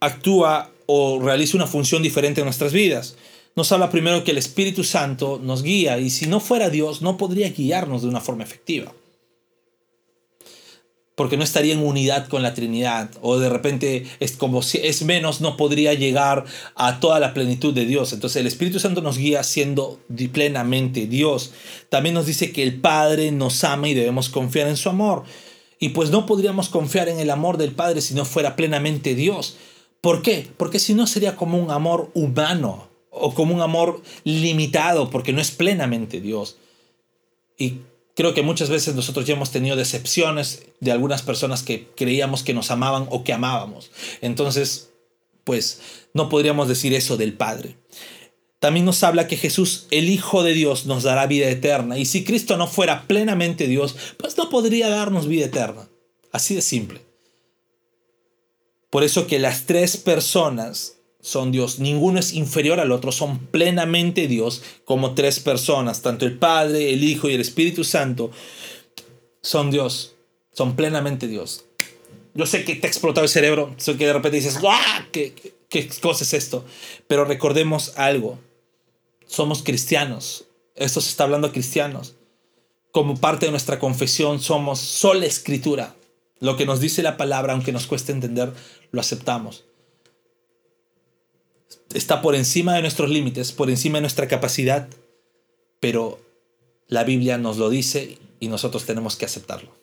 actúa 0.00 0.72
o 0.86 1.20
realiza 1.22 1.56
una 1.56 1.68
función 1.68 2.02
diferente 2.02 2.40
en 2.40 2.46
nuestras 2.46 2.72
vidas 2.72 3.14
nos 3.56 3.72
habla 3.72 3.90
primero 3.90 4.24
que 4.24 4.30
el 4.30 4.38
Espíritu 4.38 4.84
Santo 4.84 5.40
nos 5.42 5.62
guía 5.62 5.98
y 5.98 6.10
si 6.10 6.26
no 6.26 6.40
fuera 6.40 6.70
Dios 6.70 7.02
no 7.02 7.16
podría 7.16 7.50
guiarnos 7.50 8.02
de 8.02 8.08
una 8.08 8.20
forma 8.20 8.44
efectiva. 8.44 8.92
Porque 11.14 11.36
no 11.36 11.44
estaría 11.44 11.74
en 11.74 11.84
unidad 11.84 12.28
con 12.28 12.42
la 12.42 12.54
Trinidad 12.54 13.10
o 13.20 13.38
de 13.38 13.50
repente 13.50 14.06
es 14.20 14.32
como 14.32 14.62
si 14.62 14.78
es 14.78 15.02
menos 15.02 15.42
no 15.42 15.56
podría 15.58 15.92
llegar 15.92 16.46
a 16.76 16.98
toda 16.98 17.20
la 17.20 17.34
plenitud 17.34 17.74
de 17.74 17.84
Dios. 17.84 18.12
Entonces 18.14 18.40
el 18.40 18.46
Espíritu 18.46 18.80
Santo 18.80 19.02
nos 19.02 19.18
guía 19.18 19.42
siendo 19.42 20.00
plenamente 20.32 21.06
Dios. 21.06 21.52
También 21.90 22.14
nos 22.14 22.26
dice 22.26 22.52
que 22.52 22.62
el 22.62 22.80
Padre 22.80 23.32
nos 23.32 23.64
ama 23.64 23.88
y 23.88 23.94
debemos 23.94 24.30
confiar 24.30 24.68
en 24.68 24.78
su 24.78 24.88
amor. 24.88 25.24
Y 25.78 25.90
pues 25.90 26.10
no 26.10 26.24
podríamos 26.24 26.70
confiar 26.70 27.08
en 27.08 27.20
el 27.20 27.30
amor 27.30 27.58
del 27.58 27.72
Padre 27.72 28.00
si 28.00 28.14
no 28.14 28.24
fuera 28.24 28.56
plenamente 28.56 29.14
Dios 29.14 29.56
¿Por 30.00 30.22
qué? 30.22 30.48
Porque 30.56 30.78
si 30.78 30.94
no 30.94 31.06
sería 31.06 31.36
como 31.36 31.58
un 31.58 31.70
amor 31.70 32.10
humano 32.14 32.88
o 33.10 33.34
como 33.34 33.54
un 33.54 33.60
amor 33.60 34.02
limitado, 34.24 35.10
porque 35.10 35.32
no 35.32 35.40
es 35.40 35.50
plenamente 35.50 36.20
Dios. 36.20 36.56
Y 37.58 37.80
creo 38.14 38.34
que 38.34 38.42
muchas 38.42 38.70
veces 38.70 38.94
nosotros 38.94 39.26
ya 39.26 39.34
hemos 39.34 39.50
tenido 39.50 39.76
decepciones 39.76 40.66
de 40.80 40.92
algunas 40.92 41.22
personas 41.22 41.62
que 41.62 41.88
creíamos 41.96 42.42
que 42.42 42.54
nos 42.54 42.70
amaban 42.70 43.06
o 43.10 43.24
que 43.24 43.32
amábamos. 43.32 43.90
Entonces, 44.20 44.90
pues 45.44 45.80
no 46.14 46.28
podríamos 46.28 46.68
decir 46.68 46.94
eso 46.94 47.16
del 47.16 47.34
Padre. 47.34 47.76
También 48.60 48.84
nos 48.84 49.02
habla 49.02 49.26
que 49.26 49.38
Jesús, 49.38 49.86
el 49.90 50.10
Hijo 50.10 50.42
de 50.42 50.52
Dios, 50.52 50.84
nos 50.84 51.02
dará 51.02 51.26
vida 51.26 51.48
eterna. 51.48 51.96
Y 51.96 52.04
si 52.04 52.24
Cristo 52.24 52.58
no 52.58 52.66
fuera 52.66 53.06
plenamente 53.08 53.66
Dios, 53.66 53.96
pues 54.18 54.36
no 54.36 54.50
podría 54.50 54.90
darnos 54.90 55.26
vida 55.26 55.46
eterna. 55.46 55.88
Así 56.30 56.54
de 56.54 56.62
simple. 56.62 57.00
Por 58.90 59.02
eso 59.02 59.26
que 59.26 59.38
las 59.38 59.66
tres 59.66 59.96
personas 59.96 60.99
son 61.20 61.52
Dios. 61.52 61.78
Ninguno 61.78 62.18
es 62.18 62.32
inferior 62.32 62.80
al 62.80 62.92
otro, 62.92 63.12
son 63.12 63.38
plenamente 63.38 64.26
Dios 64.26 64.62
como 64.84 65.14
tres 65.14 65.40
personas. 65.40 66.02
Tanto 66.02 66.26
el 66.26 66.38
Padre, 66.38 66.92
el 66.92 67.04
Hijo 67.04 67.28
y 67.28 67.34
el 67.34 67.40
Espíritu 67.40 67.84
Santo 67.84 68.30
son 69.42 69.70
Dios, 69.70 70.16
son 70.52 70.76
plenamente 70.76 71.28
Dios. 71.28 71.64
Yo 72.34 72.46
sé 72.46 72.64
que 72.64 72.76
te 72.76 72.86
ha 72.86 72.90
explotado 72.90 73.24
el 73.24 73.30
cerebro, 73.30 73.74
sé 73.76 73.96
que 73.96 74.06
de 74.06 74.12
repente 74.12 74.36
dices, 74.36 74.58
¡ah! 74.66 75.06
¿Qué, 75.12 75.34
qué 75.68 75.88
cosa 76.00 76.24
es 76.24 76.32
esto? 76.32 76.64
Pero 77.06 77.24
recordemos 77.24 77.94
algo, 77.96 78.38
somos 79.26 79.62
cristianos, 79.62 80.46
esto 80.76 81.00
se 81.00 81.10
está 81.10 81.24
hablando 81.24 81.48
a 81.48 81.52
cristianos. 81.52 82.14
Como 82.92 83.16
parte 83.16 83.46
de 83.46 83.52
nuestra 83.52 83.78
confesión 83.78 84.40
somos 84.40 84.80
sola 84.80 85.26
escritura. 85.26 85.94
Lo 86.40 86.56
que 86.56 86.66
nos 86.66 86.80
dice 86.80 87.02
la 87.02 87.16
palabra, 87.16 87.52
aunque 87.52 87.72
nos 87.72 87.86
cueste 87.86 88.12
entender, 88.12 88.52
lo 88.90 89.00
aceptamos 89.00 89.64
está 91.94 92.22
por 92.22 92.34
encima 92.34 92.74
de 92.74 92.82
nuestros 92.82 93.10
límites, 93.10 93.52
por 93.52 93.70
encima 93.70 93.98
de 93.98 94.02
nuestra 94.02 94.28
capacidad, 94.28 94.88
pero 95.80 96.20
la 96.88 97.04
Biblia 97.04 97.38
nos 97.38 97.56
lo 97.56 97.70
dice 97.70 98.18
y 98.38 98.48
nosotros 98.48 98.84
tenemos 98.84 99.16
que 99.16 99.24
aceptarlo. 99.24 99.74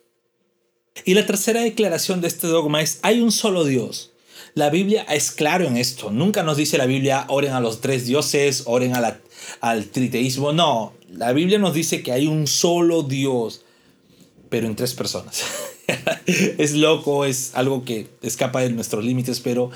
Y 1.05 1.13
la 1.13 1.25
tercera 1.25 1.61
declaración 1.61 2.21
de 2.21 2.27
este 2.27 2.47
dogma 2.47 2.81
es, 2.81 2.99
hay 3.01 3.21
un 3.21 3.31
solo 3.31 3.65
Dios. 3.65 4.11
La 4.55 4.69
Biblia 4.69 5.03
es 5.03 5.31
claro 5.31 5.65
en 5.65 5.77
esto. 5.77 6.11
Nunca 6.11 6.43
nos 6.43 6.57
dice 6.57 6.77
la 6.77 6.85
Biblia, 6.85 7.25
oren 7.29 7.53
a 7.53 7.59
los 7.59 7.81
tres 7.81 8.05
dioses, 8.07 8.63
oren 8.65 8.93
al 9.61 9.85
triteísmo. 9.85 10.53
No, 10.53 10.93
la 11.09 11.31
Biblia 11.33 11.59
nos 11.59 11.73
dice 11.73 12.01
que 12.01 12.11
hay 12.11 12.27
un 12.27 12.47
solo 12.47 13.03
Dios, 13.03 13.63
pero 14.49 14.67
en 14.67 14.75
tres 14.75 14.93
personas. 14.93 15.43
es 16.25 16.73
loco, 16.73 17.25
es 17.25 17.51
algo 17.53 17.85
que 17.85 18.07
escapa 18.21 18.61
de 18.61 18.69
nuestros 18.69 19.03
límites, 19.03 19.39
pero 19.39 19.71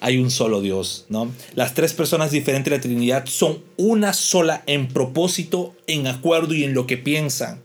hay 0.00 0.18
un 0.18 0.30
solo 0.30 0.60
Dios, 0.60 1.06
¿no? 1.08 1.32
Las 1.54 1.74
tres 1.74 1.92
personas 1.92 2.32
diferentes 2.32 2.70
de 2.70 2.76
la 2.76 2.82
Trinidad 2.82 3.26
son 3.26 3.62
una 3.76 4.12
sola 4.12 4.64
en 4.66 4.88
propósito, 4.88 5.74
en 5.86 6.06
acuerdo 6.06 6.54
y 6.54 6.64
en 6.64 6.74
lo 6.74 6.86
que 6.86 6.98
piensan, 6.98 7.62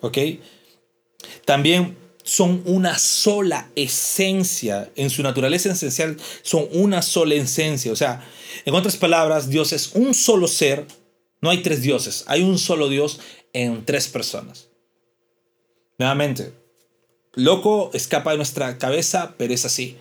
¿ok? 0.00 0.18
También 1.44 1.96
son 2.24 2.62
una 2.64 2.98
sola 2.98 3.68
esencia, 3.76 4.90
en 4.96 5.10
su 5.10 5.22
naturaleza 5.22 5.70
esencial 5.70 6.16
son 6.42 6.66
una 6.72 7.02
sola 7.02 7.34
esencia, 7.34 7.92
o 7.92 7.96
sea, 7.96 8.26
en 8.64 8.74
otras 8.74 8.96
palabras, 8.96 9.50
Dios 9.50 9.72
es 9.72 9.92
un 9.94 10.14
solo 10.14 10.48
ser, 10.48 10.86
no 11.40 11.50
hay 11.50 11.62
tres 11.62 11.82
dioses, 11.82 12.24
hay 12.26 12.42
un 12.42 12.58
solo 12.58 12.88
Dios 12.88 13.20
en 13.52 13.84
tres 13.84 14.08
personas. 14.08 14.68
Nuevamente, 15.98 16.52
loco, 17.34 17.90
escapa 17.94 18.32
de 18.32 18.36
nuestra 18.36 18.78
cabeza, 18.78 19.34
pero 19.36 19.54
es 19.54 19.64
así. 19.64 19.96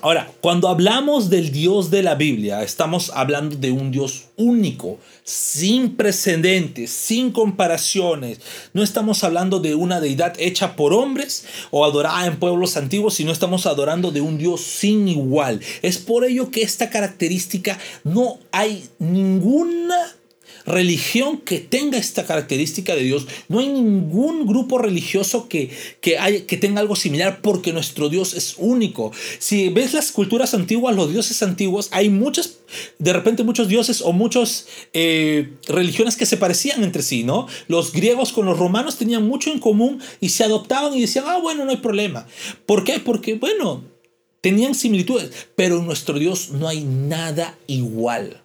Ahora, 0.00 0.30
cuando 0.40 0.68
hablamos 0.68 1.28
del 1.28 1.50
Dios 1.50 1.90
de 1.90 2.04
la 2.04 2.14
Biblia, 2.14 2.62
estamos 2.62 3.10
hablando 3.12 3.56
de 3.56 3.72
un 3.72 3.90
Dios 3.90 4.26
único, 4.36 5.00
sin 5.24 5.96
precedentes, 5.96 6.92
sin 6.92 7.32
comparaciones. 7.32 8.38
No 8.74 8.84
estamos 8.84 9.24
hablando 9.24 9.58
de 9.58 9.74
una 9.74 10.00
deidad 10.00 10.34
hecha 10.38 10.76
por 10.76 10.92
hombres 10.92 11.46
o 11.72 11.84
adorada 11.84 12.26
en 12.26 12.38
pueblos 12.38 12.76
antiguos, 12.76 13.14
sino 13.14 13.32
estamos 13.32 13.66
adorando 13.66 14.12
de 14.12 14.20
un 14.20 14.38
Dios 14.38 14.60
sin 14.60 15.08
igual. 15.08 15.60
Es 15.82 15.98
por 15.98 16.24
ello 16.24 16.52
que 16.52 16.62
esta 16.62 16.90
característica 16.90 17.76
no 18.04 18.38
hay 18.52 18.88
ninguna 19.00 19.96
religión 20.68 21.38
que 21.38 21.58
tenga 21.58 21.98
esta 21.98 22.26
característica 22.26 22.94
de 22.94 23.02
Dios. 23.02 23.26
No 23.48 23.58
hay 23.58 23.68
ningún 23.68 24.46
grupo 24.46 24.78
religioso 24.78 25.48
que, 25.48 25.70
que, 26.00 26.44
que 26.46 26.56
tenga 26.56 26.80
algo 26.80 26.96
similar 26.96 27.40
porque 27.42 27.72
nuestro 27.72 28.08
Dios 28.08 28.34
es 28.34 28.54
único. 28.58 29.12
Si 29.38 29.68
ves 29.70 29.94
las 29.94 30.12
culturas 30.12 30.54
antiguas, 30.54 30.94
los 30.94 31.10
dioses 31.12 31.42
antiguos, 31.42 31.88
hay 31.90 32.10
muchas, 32.10 32.58
de 32.98 33.12
repente 33.12 33.44
muchos 33.44 33.68
dioses 33.68 34.02
o 34.02 34.12
muchas 34.12 34.66
eh, 34.92 35.54
religiones 35.66 36.16
que 36.16 36.26
se 36.26 36.36
parecían 36.36 36.84
entre 36.84 37.02
sí, 37.02 37.24
¿no? 37.24 37.46
Los 37.66 37.92
griegos 37.92 38.32
con 38.32 38.46
los 38.46 38.58
romanos 38.58 38.96
tenían 38.96 39.26
mucho 39.26 39.50
en 39.50 39.58
común 39.58 40.00
y 40.20 40.30
se 40.30 40.44
adoptaban 40.44 40.94
y 40.94 41.00
decían, 41.00 41.24
ah, 41.26 41.38
bueno, 41.40 41.64
no 41.64 41.70
hay 41.70 41.78
problema. 41.78 42.26
¿Por 42.66 42.84
qué? 42.84 43.00
Porque, 43.00 43.34
bueno, 43.34 43.84
tenían 44.40 44.74
similitudes, 44.74 45.48
pero 45.56 45.78
en 45.78 45.86
nuestro 45.86 46.18
Dios 46.18 46.50
no 46.50 46.68
hay 46.68 46.84
nada 46.84 47.58
igual. 47.66 48.42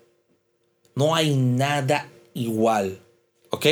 No 0.95 1.15
hay 1.15 1.35
nada 1.35 2.07
igual. 2.33 2.99
¿Ok? 3.49 3.67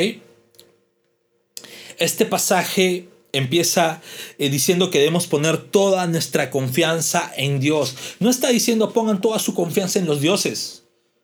Este 1.98 2.26
pasaje 2.26 3.08
empieza 3.32 4.02
eh, 4.38 4.50
diciendo 4.50 4.90
que 4.90 4.98
debemos 4.98 5.26
poner 5.26 5.58
toda 5.58 6.06
nuestra 6.06 6.50
confianza 6.50 7.32
en 7.36 7.60
Dios. 7.60 7.96
No 8.20 8.30
está 8.30 8.48
diciendo 8.48 8.92
pongan 8.92 9.20
toda 9.20 9.38
su 9.38 9.54
confianza 9.54 9.98
en 9.98 10.06
los 10.06 10.20
dioses. 10.20 10.82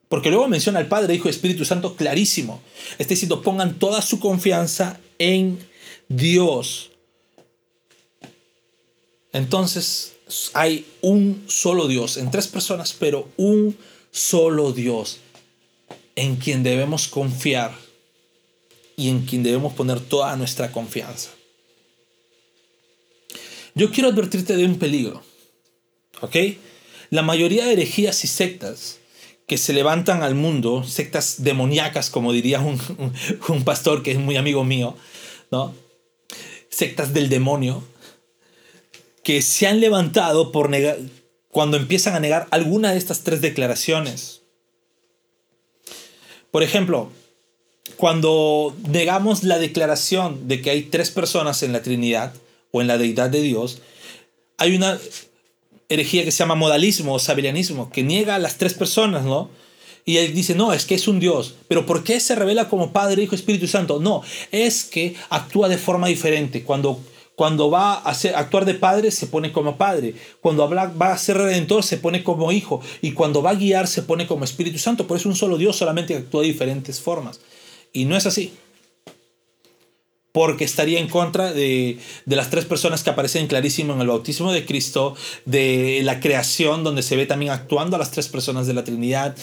Porque 0.08 0.30
luego 0.30 0.48
menciona 0.48 0.78
al 0.78 0.88
Padre, 0.88 1.14
Hijo 1.14 1.28
y 1.28 1.30
Espíritu 1.30 1.66
Santo 1.66 1.94
clarísimo. 1.94 2.62
Está 2.98 3.10
diciendo 3.10 3.42
pongan 3.42 3.78
toda 3.78 4.00
su 4.00 4.20
confianza 4.20 4.98
en 5.18 5.58
Dios. 6.08 6.90
Entonces 9.32 10.14
hay 10.54 10.86
un 11.02 11.44
solo 11.46 11.88
Dios, 11.88 12.16
en 12.16 12.30
tres 12.30 12.48
personas, 12.48 12.94
pero 12.98 13.28
un 13.36 13.76
solo 14.10 14.72
Dios 14.72 15.20
en 16.18 16.36
quien 16.36 16.64
debemos 16.64 17.06
confiar 17.06 17.72
y 18.96 19.08
en 19.08 19.24
quien 19.24 19.44
debemos 19.44 19.72
poner 19.74 20.00
toda 20.00 20.34
nuestra 20.36 20.72
confianza. 20.72 21.30
Yo 23.76 23.92
quiero 23.92 24.08
advertirte 24.08 24.56
de 24.56 24.64
un 24.64 24.78
peligro, 24.80 25.22
¿ok? 26.20 26.36
La 27.10 27.22
mayoría 27.22 27.64
de 27.66 27.74
herejías 27.74 28.24
y 28.24 28.26
sectas 28.26 28.98
que 29.46 29.58
se 29.58 29.72
levantan 29.72 30.24
al 30.24 30.34
mundo, 30.34 30.82
sectas 30.82 31.36
demoníacas, 31.44 32.10
como 32.10 32.32
diría 32.32 32.60
un, 32.60 32.80
un 33.48 33.64
pastor 33.64 34.02
que 34.02 34.10
es 34.10 34.18
muy 34.18 34.36
amigo 34.36 34.64
mío, 34.64 34.96
¿no? 35.52 35.72
Sectas 36.68 37.14
del 37.14 37.28
demonio, 37.28 37.84
que 39.22 39.40
se 39.40 39.68
han 39.68 39.78
levantado 39.78 40.50
por 40.50 40.68
negar, 40.68 40.98
cuando 41.48 41.76
empiezan 41.76 42.16
a 42.16 42.20
negar 42.20 42.48
alguna 42.50 42.90
de 42.90 42.98
estas 42.98 43.22
tres 43.22 43.40
declaraciones 43.40 44.37
por 46.50 46.62
ejemplo, 46.62 47.10
cuando 47.96 48.76
negamos 48.88 49.42
la 49.42 49.58
declaración 49.58 50.48
de 50.48 50.62
que 50.62 50.70
hay 50.70 50.82
tres 50.82 51.10
personas 51.10 51.62
en 51.62 51.72
la 51.72 51.82
Trinidad 51.82 52.34
o 52.70 52.80
en 52.80 52.86
la 52.86 52.98
deidad 52.98 53.30
de 53.30 53.42
Dios, 53.42 53.80
hay 54.56 54.76
una 54.76 54.98
herejía 55.88 56.24
que 56.24 56.32
se 56.32 56.38
llama 56.38 56.54
modalismo 56.54 57.14
o 57.14 57.18
sabelianismo, 57.18 57.90
que 57.90 58.02
niega 58.02 58.34
a 58.34 58.38
las 58.38 58.58
tres 58.58 58.74
personas, 58.74 59.24
¿no? 59.24 59.50
Y 60.04 60.16
él 60.18 60.34
dice, 60.34 60.54
no, 60.54 60.72
es 60.72 60.86
que 60.86 60.94
es 60.94 61.06
un 61.06 61.20
Dios. 61.20 61.54
Pero 61.68 61.84
¿por 61.84 62.02
qué 62.02 62.18
se 62.18 62.34
revela 62.34 62.68
como 62.68 62.92
Padre, 62.92 63.22
Hijo, 63.22 63.34
Espíritu 63.34 63.66
Santo? 63.66 64.00
No, 64.00 64.22
es 64.50 64.84
que 64.84 65.14
actúa 65.28 65.68
de 65.68 65.76
forma 65.76 66.08
diferente. 66.08 66.62
Cuando 66.62 66.98
cuando 67.38 67.70
va 67.70 67.94
a 67.94 68.10
actuar 68.10 68.64
de 68.64 68.74
padre, 68.74 69.12
se 69.12 69.28
pone 69.28 69.52
como 69.52 69.76
padre. 69.76 70.12
Cuando 70.40 70.64
habla, 70.64 70.86
va 70.86 71.12
a 71.12 71.18
ser 71.18 71.38
redentor, 71.38 71.84
se 71.84 71.96
pone 71.96 72.24
como 72.24 72.50
hijo. 72.50 72.80
Y 73.00 73.12
cuando 73.12 73.42
va 73.42 73.50
a 73.50 73.54
guiar, 73.54 73.86
se 73.86 74.02
pone 74.02 74.26
como 74.26 74.44
Espíritu 74.44 74.76
Santo. 74.80 75.06
Por 75.06 75.18
eso 75.18 75.28
un 75.28 75.36
solo 75.36 75.56
Dios 75.56 75.76
solamente 75.76 76.16
actúa 76.16 76.40
de 76.42 76.48
diferentes 76.48 77.00
formas. 77.00 77.38
Y 77.92 78.06
no 78.06 78.16
es 78.16 78.26
así. 78.26 78.54
Porque 80.32 80.64
estaría 80.64 80.98
en 80.98 81.06
contra 81.06 81.52
de, 81.52 82.00
de 82.26 82.36
las 82.36 82.50
tres 82.50 82.64
personas 82.64 83.04
que 83.04 83.10
aparecen 83.10 83.46
clarísimo 83.46 83.92
en 83.94 84.00
el 84.00 84.08
bautismo 84.08 84.52
de 84.52 84.66
Cristo, 84.66 85.14
de 85.44 86.00
la 86.02 86.18
creación, 86.18 86.82
donde 86.82 87.04
se 87.04 87.14
ve 87.14 87.26
también 87.26 87.52
actuando 87.52 87.94
a 87.94 88.00
las 88.00 88.10
tres 88.10 88.26
personas 88.26 88.66
de 88.66 88.74
la 88.74 88.82
Trinidad, 88.82 89.36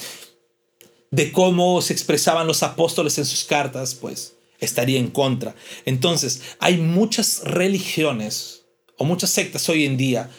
de 1.10 1.32
cómo 1.32 1.80
se 1.80 1.94
expresaban 1.94 2.46
los 2.46 2.62
apóstoles 2.62 3.16
en 3.16 3.24
sus 3.24 3.44
cartas, 3.44 3.94
pues 3.94 4.35
estaría 4.60 4.98
en 4.98 5.08
contra. 5.08 5.54
Entonces, 5.84 6.42
hay 6.58 6.78
muchas 6.78 7.42
religiones 7.44 8.64
o 8.98 9.04
muchas 9.04 9.30
sectas 9.30 9.68
hoy 9.68 9.84
en 9.84 9.96
día 9.96 10.30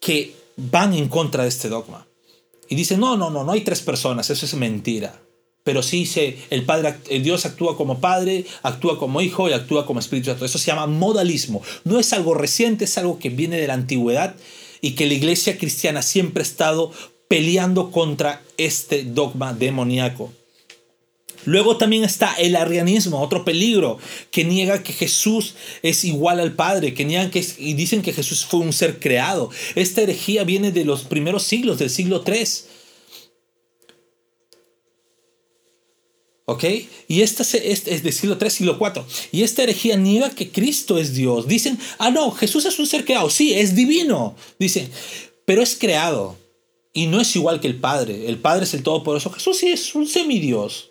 que 0.00 0.34
van 0.56 0.94
en 0.94 1.08
contra 1.08 1.42
de 1.42 1.48
este 1.48 1.68
dogma. 1.68 2.06
Y 2.68 2.74
dicen, 2.76 3.00
no, 3.00 3.16
no, 3.16 3.30
no, 3.30 3.44
no 3.44 3.52
hay 3.52 3.62
tres 3.62 3.82
personas, 3.82 4.30
eso 4.30 4.46
es 4.46 4.54
mentira. 4.54 5.20
Pero 5.62 5.82
sí 5.82 6.04
se, 6.04 6.36
el 6.50 6.64
Padre, 6.64 6.96
el 7.08 7.22
Dios 7.22 7.46
actúa 7.46 7.76
como 7.76 7.98
Padre, 8.00 8.44
actúa 8.62 8.98
como 8.98 9.22
Hijo 9.22 9.48
y 9.48 9.54
actúa 9.54 9.86
como 9.86 10.00
Espíritu 10.00 10.30
Santo. 10.30 10.44
Eso 10.44 10.58
se 10.58 10.66
llama 10.66 10.86
modalismo. 10.86 11.62
No 11.84 11.98
es 11.98 12.12
algo 12.12 12.34
reciente, 12.34 12.84
es 12.84 12.98
algo 12.98 13.18
que 13.18 13.30
viene 13.30 13.56
de 13.56 13.66
la 13.66 13.74
antigüedad 13.74 14.36
y 14.82 14.92
que 14.92 15.06
la 15.06 15.14
iglesia 15.14 15.56
cristiana 15.56 16.02
siempre 16.02 16.42
ha 16.42 16.46
estado 16.46 16.92
peleando 17.28 17.90
contra 17.90 18.42
este 18.58 19.04
dogma 19.04 19.54
demoníaco. 19.54 20.30
Luego 21.44 21.76
también 21.76 22.04
está 22.04 22.34
el 22.34 22.56
arrianismo, 22.56 23.20
otro 23.20 23.44
peligro, 23.44 23.98
que 24.30 24.44
niega 24.44 24.82
que 24.82 24.92
Jesús 24.92 25.54
es 25.82 26.04
igual 26.04 26.40
al 26.40 26.52
Padre, 26.52 26.94
que 26.94 27.04
niegan 27.04 27.30
que 27.30 27.44
y 27.58 27.74
dicen 27.74 28.02
que 28.02 28.12
Jesús 28.12 28.44
fue 28.44 28.60
un 28.60 28.72
ser 28.72 28.98
creado. 29.00 29.50
Esta 29.74 30.02
herejía 30.02 30.44
viene 30.44 30.72
de 30.72 30.84
los 30.84 31.04
primeros 31.04 31.42
siglos, 31.44 31.78
del 31.78 31.90
siglo 31.90 32.22
III. 32.26 32.44
¿Ok? 36.46 36.64
Y 37.08 37.22
esta 37.22 37.42
es, 37.42 37.54
es 37.54 38.02
del 38.02 38.12
siglo 38.12 38.36
III, 38.40 38.50
siglo 38.50 38.78
IV. 38.78 39.02
Y 39.32 39.42
esta 39.42 39.62
herejía 39.62 39.96
niega 39.96 40.30
que 40.30 40.50
Cristo 40.50 40.98
es 40.98 41.14
Dios. 41.14 41.48
Dicen, 41.48 41.78
ah, 41.98 42.10
no, 42.10 42.30
Jesús 42.32 42.66
es 42.66 42.78
un 42.78 42.86
ser 42.86 43.04
creado. 43.04 43.30
Sí, 43.30 43.54
es 43.54 43.74
divino. 43.74 44.36
Dicen, 44.58 44.90
pero 45.46 45.62
es 45.62 45.74
creado. 45.74 46.36
Y 46.92 47.06
no 47.06 47.20
es 47.20 47.34
igual 47.34 47.60
que 47.60 47.66
el 47.66 47.80
Padre. 47.80 48.28
El 48.28 48.38
Padre 48.38 48.64
es 48.64 48.74
el 48.74 48.82
Todopoderoso. 48.82 49.30
Jesús 49.30 49.56
sí 49.56 49.68
es 49.68 49.94
un 49.94 50.06
semidios. 50.06 50.90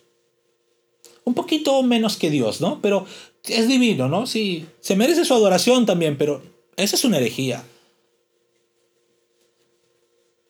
Un 1.25 1.33
poquito 1.33 1.81
menos 1.83 2.17
que 2.17 2.29
Dios, 2.29 2.61
¿no? 2.61 2.81
Pero 2.81 3.05
es 3.45 3.67
divino, 3.67 4.07
¿no? 4.07 4.27
Sí, 4.27 4.65
se 4.81 4.95
merece 4.95 5.25
su 5.25 5.33
adoración 5.33 5.85
también, 5.85 6.17
pero 6.17 6.41
esa 6.75 6.95
es 6.95 7.05
una 7.05 7.17
herejía. 7.17 7.63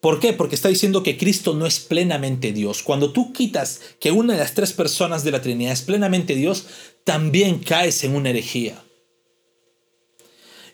¿Por 0.03 0.19
qué? 0.19 0.33
Porque 0.33 0.55
está 0.55 0.67
diciendo 0.67 1.01
que 1.01 1.17
Cristo 1.17 1.53
no 1.53 1.65
es 1.65 1.79
plenamente 1.79 2.51
Dios. 2.51 2.83
Cuando 2.83 3.13
tú 3.13 3.31
quitas 3.31 3.79
que 4.01 4.11
una 4.11 4.33
de 4.33 4.39
las 4.39 4.53
tres 4.53 4.73
personas 4.73 5.23
de 5.23 5.31
la 5.31 5.41
Trinidad 5.41 5.71
es 5.71 5.81
plenamente 5.81 6.35
Dios, 6.35 6.65
también 7.05 7.59
caes 7.59 8.03
en 8.03 8.13
una 8.13 8.31
herejía. 8.31 8.83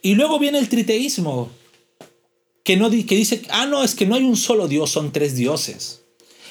Y 0.01 0.15
luego 0.15 0.39
viene 0.39 0.57
el 0.57 0.67
triteísmo, 0.67 1.51
que, 2.63 2.75
no, 2.75 2.89
que 2.89 3.15
dice, 3.15 3.43
ah, 3.49 3.67
no, 3.67 3.83
es 3.83 3.93
que 3.93 4.07
no 4.07 4.15
hay 4.15 4.23
un 4.23 4.35
solo 4.35 4.67
Dios, 4.67 4.89
son 4.89 5.11
tres 5.11 5.35
dioses. 5.35 6.01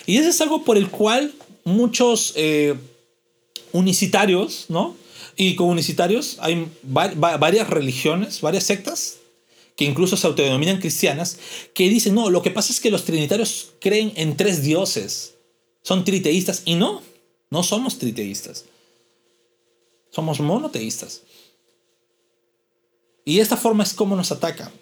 Y 0.07 0.19
eso 0.19 0.29
es 0.29 0.41
algo 0.41 0.65
por 0.65 0.77
el 0.77 0.89
cual 0.89 1.35
muchos 1.65 2.33
eh, 2.37 2.77
unicitarios, 3.73 4.67
¿no? 4.69 4.97
Y 5.37 5.55
con 5.55 5.69
unicitarios 5.69 6.37
hay 6.41 6.69
varias 6.83 7.71
religiones, 7.71 8.41
varias 8.41 8.65
sectas 8.65 9.19
que 9.79 9.85
incluso 9.85 10.17
se 10.17 10.27
autodenominan 10.27 10.81
cristianas, 10.81 11.39
que 11.73 11.89
dicen, 11.89 12.17
no, 12.17 12.31
lo 12.31 12.43
que 12.43 12.51
pasa 12.51 12.73
es 12.73 12.81
que 12.81 12.91
los 12.91 13.05
trinitarios 13.05 13.75
creen 13.81 14.13
en 14.17 14.37
tres 14.37 14.65
dioses, 14.65 15.35
son 15.83 16.05
triteístas, 16.05 16.63
y 16.65 16.75
no, 16.75 17.01
no 17.51 17.63
somos 17.63 17.97
triteístas, 17.97 18.65
somos 20.11 20.41
monoteístas. 20.41 21.23
Y 23.25 23.39
esta 23.39 23.57
forma 23.57 23.85
es 23.85 23.95
como 23.95 24.17
nos 24.17 24.33
atacan. 24.33 24.73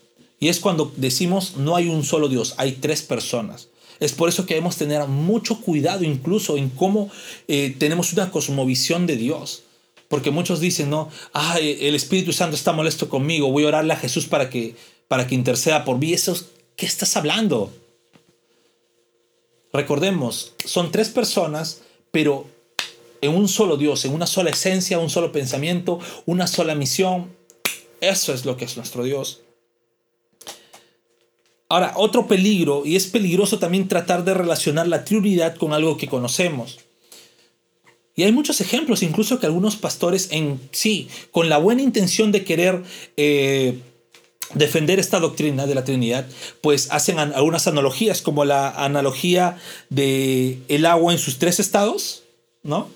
Y 0.41 0.49
es 0.49 0.61
cuando 0.61 0.91
decimos 0.97 1.57
no 1.59 1.77
hay 1.77 1.89
un 1.89 2.03
solo 2.03 2.29
Dios, 2.29 2.55
hay 2.57 2.73
tres 2.73 3.03
personas. 3.03 3.69
Es 4.01 4.13
por 4.13 4.29
eso 4.29 4.47
que 4.47 4.55
debemos 4.55 4.77
tener 4.77 5.07
mucho 5.07 5.61
cuidado 5.61 6.05
incluso 6.05 6.57
en 6.57 6.69
cómo 6.69 7.11
eh, 7.49 7.75
tenemos 7.79 8.13
una 8.13 8.31
cosmovisión 8.31 9.07
de 9.07 9.17
Dios. 9.17 9.63
Porque 10.09 10.31
muchos 10.31 10.61
dicen, 10.61 10.89
no, 10.91 11.11
ah, 11.33 11.59
el 11.59 11.95
Espíritu 11.95 12.33
Santo 12.33 12.55
está 12.55 12.73
molesto 12.73 13.09
conmigo, 13.09 13.51
voy 13.51 13.65
a 13.65 13.69
orarle 13.69 13.93
a 13.93 13.97
Jesús 13.97 14.27
para 14.27 14.49
que, 14.51 14.77
para 15.09 15.27
que 15.27 15.35
interceda 15.35 15.85
por 15.85 15.99
mí. 15.99 16.13
Eso, 16.13 16.37
¿Qué 16.77 16.85
estás 16.85 17.17
hablando? 17.17 17.73
Recordemos, 19.73 20.53
son 20.65 20.93
tres 20.93 21.09
personas, 21.09 21.83
pero 22.11 22.47
en 23.23 23.35
un 23.35 23.49
solo 23.49 23.79
Dios, 23.79 24.05
en 24.05 24.13
una 24.13 24.27
sola 24.27 24.51
esencia, 24.51 24.99
un 24.99 25.09
solo 25.09 25.33
pensamiento, 25.33 25.99
una 26.27 26.47
sola 26.47 26.75
misión. 26.75 27.35
Eso 28.03 28.35
es 28.35 28.45
lo 28.45 28.59
que 28.59 28.67
es 28.67 28.77
nuestro 28.77 29.05
Dios. 29.05 29.41
Ahora, 31.69 31.95
otro 31.97 32.29
peligro, 32.29 32.83
y 32.85 32.95
es 32.95 33.07
peligroso 33.07 33.59
también 33.59 33.89
tratar 33.89 34.25
de 34.25 34.35
relacionar 34.35 34.87
la 34.87 35.05
Trinidad 35.05 35.57
con 35.57 35.73
algo 35.73 35.97
que 35.97 36.07
conocemos. 36.07 36.79
Y 38.15 38.23
hay 38.23 38.33
muchos 38.33 38.61
ejemplos, 38.61 39.03
incluso 39.03 39.41
que 39.41 39.47
algunos 39.47 39.77
pastores 39.77 40.29
en 40.31 40.61
sí, 40.71 41.09
con 41.33 41.49
la 41.49 41.59
buena 41.59 41.83
intención 41.83 42.33
de 42.33 42.45
querer 42.45 42.83
eh, 43.17 43.79
defender 44.55 44.99
esta 44.99 45.19
doctrina 45.19 45.67
de 45.67 45.75
la 45.75 45.85
Trinidad, 45.85 46.27
pues 46.61 46.89
hacen 46.93 47.19
algunas 47.19 47.67
analogías, 47.67 48.23
como 48.23 48.45
la 48.45 48.71
analogía 48.71 49.59
de 49.91 50.59
agua 50.89 51.13
en 51.13 51.19
sus 51.19 51.39
tres 51.39 51.61
estados, 51.61 52.23
¿no? 52.63 52.89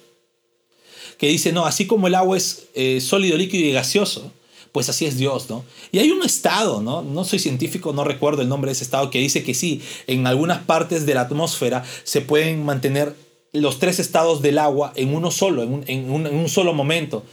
Que 1.19 1.27
dice, 1.29 1.53
no, 1.53 1.67
así 1.67 1.87
como 1.87 2.07
el 2.07 2.15
agua 2.15 2.37
es 2.37 2.69
eh, 2.75 3.01
sólido, 3.01 3.37
líquido 3.37 3.67
y 3.67 3.73
gaseoso, 3.73 4.33
pues 4.73 4.89
así 4.89 5.07
es 5.07 5.17
Dios, 5.17 5.51
¿no? 5.51 5.65
Y 5.91 5.99
hay 5.99 6.11
un 6.11 6.23
estado, 6.23 6.81
¿no? 6.81 7.03
No 7.03 7.25
soy 7.25 7.39
científico, 7.39 7.93
no 7.93 8.05
recuerdo 8.05 8.43
el 8.43 8.49
nombre 8.49 8.69
de 8.69 8.73
ese 8.73 8.85
estado, 8.85 9.11
que 9.11 9.19
dice 9.19 9.43
que 9.43 9.55
sí, 9.55 9.83
en 10.07 10.27
algunas 10.27 10.63
partes 10.63 11.07
de 11.07 11.15
la 11.15 11.23
atmósfera 11.23 11.85
se 12.05 12.21
pueden 12.21 12.65
mantener 12.65 13.15
los 13.53 13.81
tres 13.81 13.99
estados 13.99 14.43
del 14.43 14.59
agua 14.59 14.93
en 14.95 15.15
uno 15.15 15.31
solo, 15.31 15.63
en 15.63 16.11
un, 16.11 16.49
solo 16.49 16.73
momento, 16.73 17.25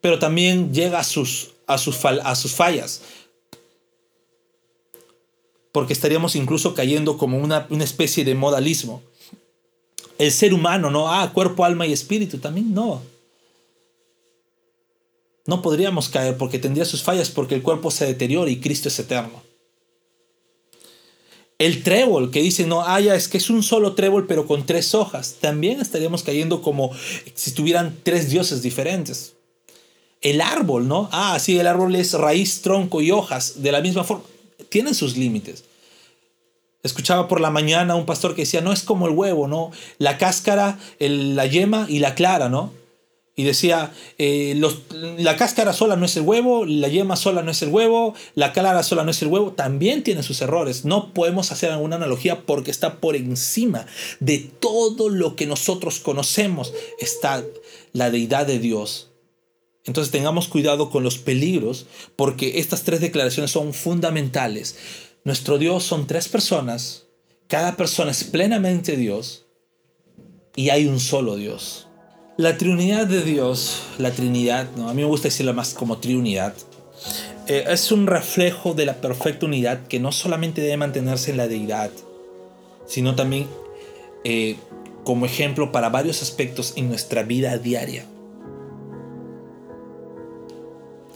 pero 0.00 0.18
también 0.18 0.74
llega 0.74 0.98
a 0.98 1.04
sus, 1.04 1.52
a 1.66 1.78
sus, 1.78 2.04
a 2.04 2.34
sus 2.34 2.52
fallas, 2.52 3.00
porque 5.72 5.94
estaríamos 5.94 6.36
incluso 6.36 6.74
cayendo 6.74 7.16
como 7.16 7.38
una, 7.38 7.66
una 7.70 7.84
especie 7.84 8.24
de 8.24 8.34
modalismo. 8.34 9.02
El 10.18 10.30
ser 10.30 10.54
humano, 10.54 10.90
¿no? 10.90 11.12
Ah, 11.12 11.32
cuerpo, 11.32 11.64
alma 11.64 11.86
y 11.86 11.92
espíritu, 11.92 12.38
también 12.38 12.72
no. 12.72 13.02
No 15.46 15.60
podríamos 15.62 16.08
caer 16.08 16.36
porque 16.36 16.58
tendría 16.58 16.84
sus 16.84 17.02
fallas 17.02 17.30
porque 17.30 17.54
el 17.54 17.62
cuerpo 17.62 17.90
se 17.90 18.06
deteriora 18.06 18.50
y 18.50 18.60
Cristo 18.60 18.88
es 18.88 18.98
eterno. 18.98 19.42
El 21.58 21.82
trébol, 21.82 22.30
que 22.30 22.42
dice, 22.42 22.66
no, 22.66 22.82
ah, 22.82 23.00
es 23.00 23.28
que 23.28 23.38
es 23.38 23.48
un 23.48 23.62
solo 23.62 23.94
trébol 23.94 24.26
pero 24.26 24.46
con 24.46 24.66
tres 24.66 24.94
hojas. 24.94 25.36
También 25.40 25.80
estaríamos 25.80 26.22
cayendo 26.22 26.62
como 26.62 26.90
si 27.34 27.52
tuvieran 27.52 27.96
tres 28.02 28.28
dioses 28.28 28.62
diferentes. 28.62 29.34
El 30.20 30.40
árbol, 30.40 30.88
¿no? 30.88 31.08
Ah, 31.12 31.38
sí, 31.38 31.58
el 31.58 31.66
árbol 31.66 31.94
es 31.94 32.14
raíz, 32.14 32.62
tronco 32.62 33.02
y 33.02 33.10
hojas, 33.10 33.62
de 33.62 33.70
la 33.70 33.82
misma 33.82 34.04
forma. 34.04 34.24
Tienen 34.70 34.94
sus 34.94 35.16
límites. 35.16 35.64
Escuchaba 36.82 37.28
por 37.28 37.40
la 37.40 37.50
mañana 37.50 37.94
un 37.94 38.06
pastor 38.06 38.34
que 38.34 38.42
decía, 38.42 38.60
no 38.60 38.72
es 38.72 38.82
como 38.82 39.06
el 39.06 39.14
huevo, 39.14 39.46
¿no? 39.46 39.70
La 39.98 40.18
cáscara, 40.18 40.78
la 40.98 41.46
yema 41.46 41.86
y 41.88 41.98
la 41.98 42.14
clara, 42.14 42.48
¿no? 42.48 42.72
Y 43.36 43.42
decía, 43.42 43.92
eh, 44.16 44.60
la 45.18 45.36
cáscara 45.36 45.72
sola 45.72 45.96
no 45.96 46.06
es 46.06 46.16
el 46.16 46.22
huevo, 46.22 46.64
la 46.64 46.86
yema 46.86 47.16
sola 47.16 47.42
no 47.42 47.50
es 47.50 47.62
el 47.62 47.70
huevo, 47.70 48.14
la 48.36 48.52
clara 48.52 48.84
sola 48.84 49.02
no 49.02 49.10
es 49.10 49.20
el 49.22 49.28
huevo, 49.28 49.52
también 49.52 50.04
tiene 50.04 50.22
sus 50.22 50.40
errores. 50.40 50.84
No 50.84 51.12
podemos 51.12 51.50
hacer 51.50 51.72
alguna 51.72 51.96
analogía 51.96 52.42
porque 52.46 52.70
está 52.70 53.00
por 53.00 53.16
encima 53.16 53.86
de 54.20 54.38
todo 54.38 55.08
lo 55.08 55.34
que 55.34 55.46
nosotros 55.46 55.98
conocemos, 55.98 56.72
está 57.00 57.42
la 57.92 58.10
deidad 58.10 58.46
de 58.46 58.60
Dios. 58.60 59.10
Entonces 59.84 60.12
tengamos 60.12 60.48
cuidado 60.48 60.88
con 60.90 61.02
los 61.02 61.18
peligros 61.18 61.86
porque 62.16 62.58
estas 62.60 62.84
tres 62.84 63.00
declaraciones 63.00 63.50
son 63.50 63.74
fundamentales. 63.74 64.76
Nuestro 65.24 65.58
Dios 65.58 65.84
son 65.84 66.06
tres 66.06 66.28
personas, 66.28 67.06
cada 67.48 67.76
persona 67.76 68.10
es 68.10 68.24
plenamente 68.24 68.96
Dios 68.96 69.46
y 70.54 70.70
hay 70.70 70.86
un 70.86 71.00
solo 71.00 71.36
Dios. 71.36 71.83
La 72.36 72.56
Trinidad 72.56 73.06
de 73.06 73.22
Dios, 73.22 73.84
la 73.96 74.10
Trinidad, 74.10 74.68
¿no? 74.76 74.88
a 74.88 74.92
mí 74.92 75.02
me 75.02 75.08
gusta 75.08 75.28
decirla 75.28 75.52
más 75.52 75.72
como 75.72 75.98
Trinidad, 75.98 76.52
eh, 77.46 77.64
es 77.68 77.92
un 77.92 78.08
reflejo 78.08 78.74
de 78.74 78.86
la 78.86 79.00
perfecta 79.00 79.46
unidad 79.46 79.86
que 79.86 80.00
no 80.00 80.10
solamente 80.10 80.60
debe 80.60 80.76
mantenerse 80.78 81.30
en 81.30 81.36
la 81.36 81.46
deidad, 81.46 81.92
sino 82.86 83.14
también 83.14 83.46
eh, 84.24 84.56
como 85.04 85.26
ejemplo 85.26 85.70
para 85.70 85.90
varios 85.90 86.22
aspectos 86.22 86.72
en 86.74 86.88
nuestra 86.88 87.22
vida 87.22 87.56
diaria. 87.56 88.04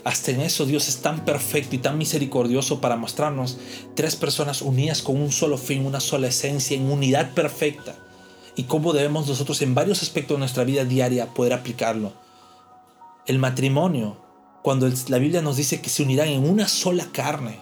Hasta 0.04 0.31
en 0.31 0.40
eso 0.40 0.66
Dios 0.66 0.88
es 0.88 0.98
tan 0.98 1.24
perfecto 1.24 1.74
y 1.74 1.78
tan 1.78 1.98
misericordioso 1.98 2.81
para 2.81 2.94
mostrarnos 2.94 3.59
tres 3.96 4.14
personas 4.14 4.62
unidas 4.62 5.02
con 5.02 5.20
un 5.20 5.33
solo 5.33 5.59
fin, 5.59 5.85
una 5.85 5.98
sola 5.98 6.28
esencia, 6.28 6.76
en 6.76 6.88
unidad 6.88 7.35
perfecta 7.35 7.96
y 8.56 8.64
cómo 8.64 8.92
debemos 8.92 9.28
nosotros 9.28 9.62
en 9.62 9.74
varios 9.74 10.02
aspectos 10.02 10.37
de 10.37 10.40
nuestra 10.40 10.64
vida 10.64 10.84
diaria 10.84 11.34
poder 11.34 11.52
aplicarlo. 11.52 12.12
El 13.26 13.38
matrimonio, 13.38 14.16
cuando 14.62 14.88
la 15.08 15.18
Biblia 15.18 15.42
nos 15.42 15.56
dice 15.56 15.80
que 15.80 15.90
se 15.90 16.02
unirán 16.02 16.28
en 16.28 16.48
una 16.48 16.68
sola 16.68 17.06
carne. 17.12 17.61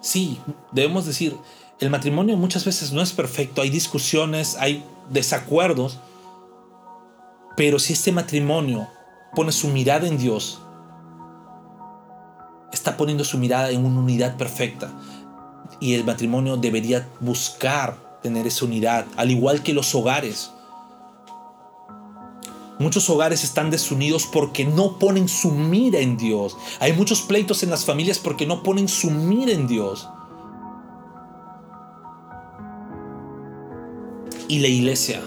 Sí, 0.00 0.38
debemos 0.72 1.06
decir, 1.06 1.36
el 1.80 1.90
matrimonio 1.90 2.36
muchas 2.36 2.64
veces 2.64 2.92
no 2.92 3.02
es 3.02 3.12
perfecto, 3.12 3.62
hay 3.62 3.70
discusiones, 3.70 4.56
hay 4.58 4.84
desacuerdos, 5.10 5.98
pero 7.56 7.78
si 7.78 7.94
este 7.94 8.12
matrimonio 8.12 8.88
pone 9.34 9.52
su 9.52 9.68
mirada 9.68 10.06
en 10.06 10.18
Dios, 10.18 10.60
está 12.72 12.96
poniendo 12.96 13.24
su 13.24 13.38
mirada 13.38 13.70
en 13.70 13.84
una 13.84 14.00
unidad 14.00 14.36
perfecta. 14.36 14.90
Y 15.80 15.94
el 15.94 16.04
matrimonio 16.04 16.56
debería 16.56 17.08
buscar 17.20 18.05
tener 18.26 18.48
esa 18.48 18.64
unidad, 18.64 19.06
al 19.16 19.30
igual 19.30 19.62
que 19.62 19.72
los 19.72 19.94
hogares. 19.94 20.50
Muchos 22.80 23.08
hogares 23.08 23.44
están 23.44 23.70
desunidos 23.70 24.26
porque 24.26 24.64
no 24.64 24.98
ponen 24.98 25.28
su 25.28 25.52
mira 25.52 26.00
en 26.00 26.16
Dios. 26.16 26.56
Hay 26.80 26.92
muchos 26.92 27.22
pleitos 27.22 27.62
en 27.62 27.70
las 27.70 27.84
familias 27.84 28.18
porque 28.18 28.46
no 28.46 28.64
ponen 28.64 28.88
su 28.88 29.12
mira 29.12 29.52
en 29.52 29.68
Dios. 29.68 30.08
Y 34.48 34.58
la 34.58 34.66
iglesia. 34.66 35.22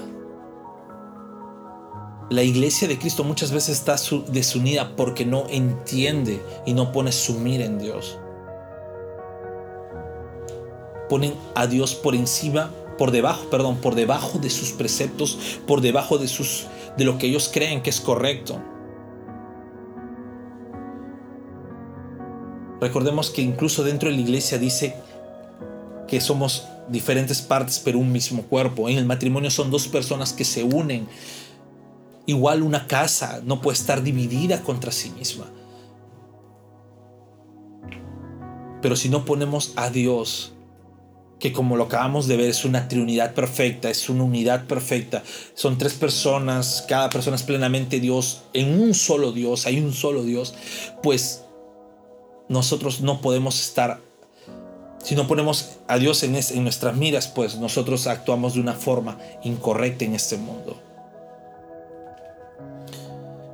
La 2.30 2.44
iglesia 2.44 2.90
de 2.90 3.00
Cristo 3.00 3.24
muchas 3.24 3.52
veces 3.52 3.80
está 3.80 3.96
desunida 4.28 4.98
porque 4.98 5.26
no 5.26 5.48
entiende 5.50 6.44
y 6.66 6.74
no 6.74 6.92
pone 6.92 7.14
su 7.14 7.40
mira 7.40 7.64
en 7.64 7.80
Dios. 7.80 8.20
Ponen 11.08 11.34
a 11.56 11.66
Dios 11.66 11.96
por 11.96 12.14
encima 12.14 12.70
por 13.00 13.12
debajo, 13.12 13.50
perdón, 13.50 13.78
por 13.78 13.96
debajo 13.96 14.40
de 14.40 14.50
sus 14.50 14.74
preceptos, 14.74 15.62
por 15.66 15.80
debajo 15.80 16.18
de 16.18 16.28
sus 16.28 16.68
de 16.98 17.06
lo 17.06 17.18
que 17.18 17.28
ellos 17.28 17.50
creen 17.52 17.82
que 17.82 17.90
es 17.90 18.02
correcto. 18.02 18.62
Recordemos 22.82 23.30
que 23.30 23.42
incluso 23.42 23.86
dentro 23.86 24.10
de 24.10 24.16
la 24.16 24.22
iglesia 24.22 24.58
dice 24.58 24.96
que 26.10 26.20
somos 26.20 26.66
diferentes 26.90 27.42
partes 27.42 27.80
pero 27.80 28.00
un 28.00 28.12
mismo 28.12 28.44
cuerpo. 28.44 28.90
En 28.90 28.98
el 28.98 29.06
matrimonio 29.06 29.50
son 29.50 29.72
dos 29.72 29.88
personas 29.88 30.34
que 30.34 30.44
se 30.44 30.64
unen. 30.66 31.08
Igual 32.26 32.64
una 32.64 32.86
casa 32.86 33.40
no 33.46 33.62
puede 33.62 33.78
estar 33.78 34.04
dividida 34.04 34.62
contra 34.62 34.92
sí 34.92 35.10
misma. 35.12 35.46
Pero 38.82 38.98
si 38.98 39.08
no 39.08 39.24
ponemos 39.24 39.72
a 39.78 39.90
Dios, 39.90 40.54
que 41.40 41.54
como 41.54 41.78
lo 41.78 41.86
acabamos 41.86 42.28
de 42.28 42.38
ver 42.38 42.50
es 42.50 42.66
una 42.66 42.88
trinidad 42.88 43.34
perfecta, 43.34 43.90
es 43.90 44.10
una 44.10 44.24
unidad 44.24 44.66
perfecta, 44.66 45.24
son 45.56 45.78
tres 45.78 45.94
personas, 45.94 46.86
cada 46.88 47.10
persona 47.10 47.38
es 47.38 47.44
plenamente 47.44 48.00
Dios, 48.00 48.44
en 48.54 48.80
un 48.80 48.94
solo 48.94 49.32
Dios, 49.32 49.66
hay 49.66 49.80
un 49.80 49.94
solo 49.94 50.24
Dios, 50.24 50.54
pues 51.02 51.46
nosotros 52.50 53.02
no 53.02 53.22
podemos 53.22 53.60
estar, 53.60 54.02
si 55.02 55.16
no 55.16 55.28
ponemos 55.28 55.78
a 55.88 55.98
Dios 55.98 56.24
en, 56.24 56.36
en 56.36 56.64
nuestras 56.64 56.98
miras, 56.98 57.28
pues 57.28 57.56
nosotros 57.56 58.06
actuamos 58.08 58.56
de 58.56 58.60
una 58.60 58.74
forma 58.74 59.18
incorrecta 59.44 60.04
en 60.04 60.16
este 60.16 60.38
mundo. 60.38 60.78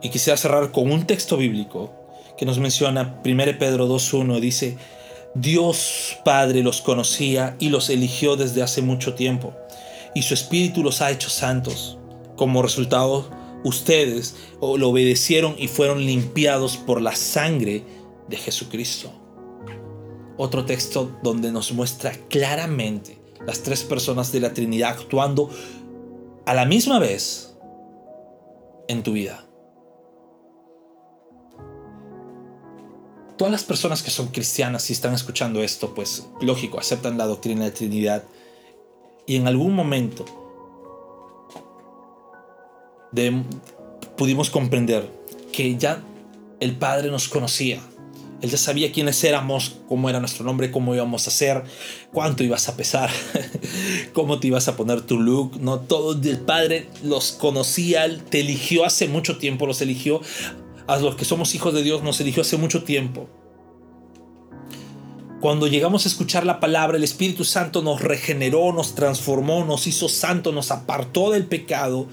Y 0.01 0.09
quisiera 0.09 0.37
cerrar 0.37 0.71
con 0.71 0.91
un 0.91 1.05
texto 1.05 1.37
bíblico 1.37 1.91
que 2.37 2.45
nos 2.45 2.59
menciona 2.59 3.19
1 3.23 3.43
Pedro 3.59 3.87
2.1, 3.87 4.39
dice, 4.39 4.77
Dios 5.35 6.17
Padre 6.23 6.63
los 6.63 6.79
conocía 6.79 7.57
y 7.59 7.67
los 7.67 7.89
eligió 7.89 8.37
desde 8.37 8.63
hace 8.63 8.81
mucho 8.81 9.15
tiempo, 9.15 9.53
y 10.13 10.21
su 10.21 10.33
Espíritu 10.33 10.81
los 10.81 11.01
ha 11.01 11.11
hecho 11.11 11.29
santos. 11.29 11.97
Como 12.37 12.61
resultado, 12.61 13.29
ustedes 13.65 14.35
lo 14.61 14.89
obedecieron 14.89 15.55
y 15.57 15.67
fueron 15.67 16.05
limpiados 16.05 16.77
por 16.77 17.01
la 17.01 17.15
sangre 17.15 17.83
de 18.29 18.37
Jesucristo. 18.37 19.11
Otro 20.37 20.63
texto 20.65 21.17
donde 21.21 21.51
nos 21.51 21.73
muestra 21.73 22.13
claramente 22.29 23.17
las 23.45 23.61
tres 23.61 23.83
personas 23.83 24.31
de 24.31 24.39
la 24.39 24.53
Trinidad 24.53 24.91
actuando 24.91 25.49
a 26.45 26.53
la 26.53 26.65
misma 26.65 26.99
vez 26.99 27.55
en 28.87 29.03
tu 29.03 29.11
vida. 29.11 29.44
Todas 33.37 33.51
las 33.51 33.63
personas 33.63 34.01
que 34.01 34.11
son 34.11 34.27
cristianas 34.27 34.89
y 34.89 34.93
están 34.93 35.13
escuchando 35.13 35.61
esto, 35.61 35.93
pues 35.93 36.27
lógico, 36.41 36.79
aceptan 36.79 37.17
la 37.17 37.25
doctrina 37.25 37.65
de 37.65 37.71
Trinidad 37.71 38.23
y 39.27 39.35
en 39.35 39.47
algún 39.47 39.73
momento 39.73 40.25
pudimos 44.17 44.49
comprender 44.49 45.09
que 45.51 45.75
ya 45.77 46.01
el 46.59 46.75
Padre 46.75 47.09
nos 47.11 47.27
conocía, 47.27 47.81
él 48.41 48.49
ya 48.49 48.57
sabía 48.57 48.91
quiénes 48.91 49.23
éramos, 49.23 49.77
cómo 49.87 50.09
era 50.09 50.19
nuestro 50.19 50.45
nombre, 50.45 50.69
cómo 50.69 50.93
íbamos 50.93 51.27
a 51.27 51.31
ser, 51.31 51.63
cuánto 52.11 52.43
ibas 52.43 52.67
a 52.67 52.75
pesar, 52.75 53.09
cómo 54.13 54.39
te 54.39 54.47
ibas 54.47 54.67
a 54.67 54.75
poner 54.75 55.01
tu 55.01 55.19
look. 55.19 55.59
No, 55.59 55.79
todo 55.79 56.13
el 56.21 56.39
Padre 56.39 56.87
los 57.03 57.31
conocía, 57.31 58.05
te 58.29 58.41
eligió 58.41 58.85
hace 58.85 59.07
mucho 59.07 59.37
tiempo, 59.37 59.65
los 59.65 59.81
eligió 59.81 60.21
a 60.87 60.97
los 60.97 61.15
que 61.15 61.25
somos 61.25 61.55
hijos 61.55 61.73
de 61.73 61.83
Dios, 61.83 62.03
nos 62.03 62.19
eligió 62.19 62.41
hace 62.41 62.57
mucho 62.57 62.83
tiempo. 62.83 63.27
Cuando 65.41 65.67
llegamos 65.67 66.05
a 66.05 66.09
escuchar 66.09 66.45
la 66.45 66.59
palabra, 66.59 66.97
el 66.97 67.03
Espíritu 67.03 67.43
Santo 67.43 67.81
nos 67.81 68.01
regeneró, 68.01 68.73
nos 68.73 68.95
transformó, 68.95 69.63
nos 69.63 69.85
hizo 69.85 70.09
santo, 70.09 70.51
nos 70.51 70.71
apartó 70.71 71.31
del 71.31 71.45
pecado 71.45 72.07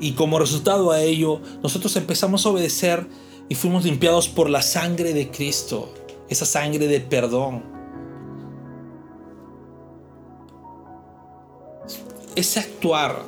y 0.00 0.12
como 0.12 0.38
resultado 0.38 0.92
a 0.92 1.02
ello, 1.02 1.40
nosotros 1.62 1.94
empezamos 1.96 2.46
a 2.46 2.48
obedecer 2.48 3.06
y 3.48 3.54
fuimos 3.54 3.84
limpiados 3.84 4.28
por 4.28 4.48
la 4.48 4.62
sangre 4.62 5.12
de 5.12 5.30
Cristo, 5.30 5.92
esa 6.28 6.46
sangre 6.46 6.86
de 6.86 7.00
perdón. 7.00 7.62
Ese 12.34 12.60
actuar, 12.60 13.24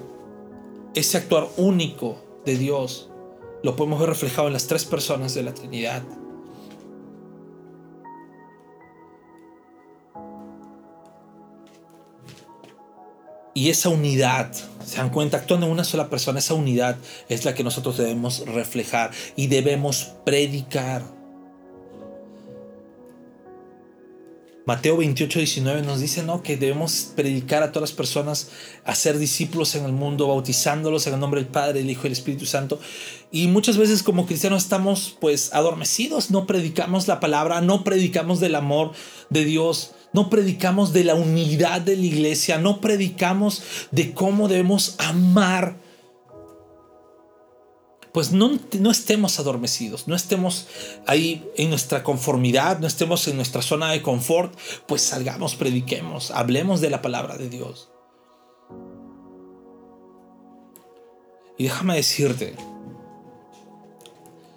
ese 0.94 1.18
actuar 1.18 1.48
único 1.56 2.16
de 2.46 2.56
Dios, 2.56 3.10
lo 3.62 3.76
podemos 3.76 4.00
ver 4.00 4.08
reflejado 4.08 4.48
en 4.48 4.52
las 4.52 4.66
tres 4.66 4.84
personas 4.84 5.34
de 5.34 5.42
la 5.42 5.54
Trinidad. 5.54 6.02
Y 13.54 13.68
esa 13.68 13.90
unidad, 13.90 14.50
se 14.84 14.96
dan 14.96 15.10
cuenta, 15.10 15.36
actuando 15.36 15.66
en 15.66 15.72
una 15.72 15.84
sola 15.84 16.08
persona, 16.08 16.38
esa 16.38 16.54
unidad 16.54 16.96
es 17.28 17.44
la 17.44 17.54
que 17.54 17.62
nosotros 17.62 17.98
debemos 17.98 18.46
reflejar 18.46 19.10
y 19.36 19.48
debemos 19.48 20.14
predicar. 20.24 21.02
Mateo 24.64 24.96
28, 24.96 25.40
19 25.40 25.82
nos 25.82 26.00
dice 26.00 26.22
¿no? 26.22 26.42
que 26.42 26.56
debemos 26.56 27.12
predicar 27.16 27.62
a 27.62 27.72
todas 27.72 27.90
las 27.90 27.96
personas, 27.96 28.50
hacer 28.84 29.18
discípulos 29.18 29.74
en 29.74 29.84
el 29.84 29.92
mundo, 29.92 30.28
bautizándolos 30.28 31.06
en 31.06 31.14
el 31.14 31.20
nombre 31.20 31.40
del 31.40 31.50
Padre, 31.50 31.80
el 31.80 31.90
Hijo 31.90 32.02
y 32.04 32.06
el 32.06 32.12
Espíritu 32.12 32.46
Santo. 32.46 32.78
Y 33.32 33.48
muchas 33.48 33.76
veces 33.76 34.02
como 34.02 34.26
cristianos 34.26 34.62
estamos 34.62 35.16
pues 35.20 35.52
adormecidos, 35.52 36.30
no 36.30 36.46
predicamos 36.46 37.08
la 37.08 37.18
palabra, 37.18 37.60
no 37.60 37.82
predicamos 37.82 38.38
del 38.38 38.54
amor 38.54 38.92
de 39.30 39.44
Dios 39.44 39.94
no 40.12 40.28
predicamos 40.28 40.92
de 40.92 41.04
la 41.04 41.14
unidad 41.14 41.80
de 41.80 41.96
la 41.96 42.04
iglesia, 42.04 42.58
no 42.58 42.80
predicamos 42.80 43.62
de 43.90 44.12
cómo 44.12 44.46
debemos 44.48 44.96
amar. 44.98 45.76
Pues 48.12 48.30
no, 48.32 48.58
no 48.78 48.90
estemos 48.90 49.38
adormecidos, 49.38 50.06
no 50.06 50.14
estemos 50.14 50.66
ahí 51.06 51.48
en 51.56 51.70
nuestra 51.70 52.02
conformidad, 52.02 52.78
no 52.78 52.86
estemos 52.86 53.26
en 53.26 53.36
nuestra 53.36 53.62
zona 53.62 53.90
de 53.90 54.02
confort, 54.02 54.54
pues 54.86 55.00
salgamos, 55.00 55.54
prediquemos, 55.54 56.30
hablemos 56.30 56.82
de 56.82 56.90
la 56.90 57.00
palabra 57.00 57.38
de 57.38 57.48
Dios. 57.48 57.90
Y 61.56 61.64
déjame 61.64 61.96
decirte, 61.96 62.54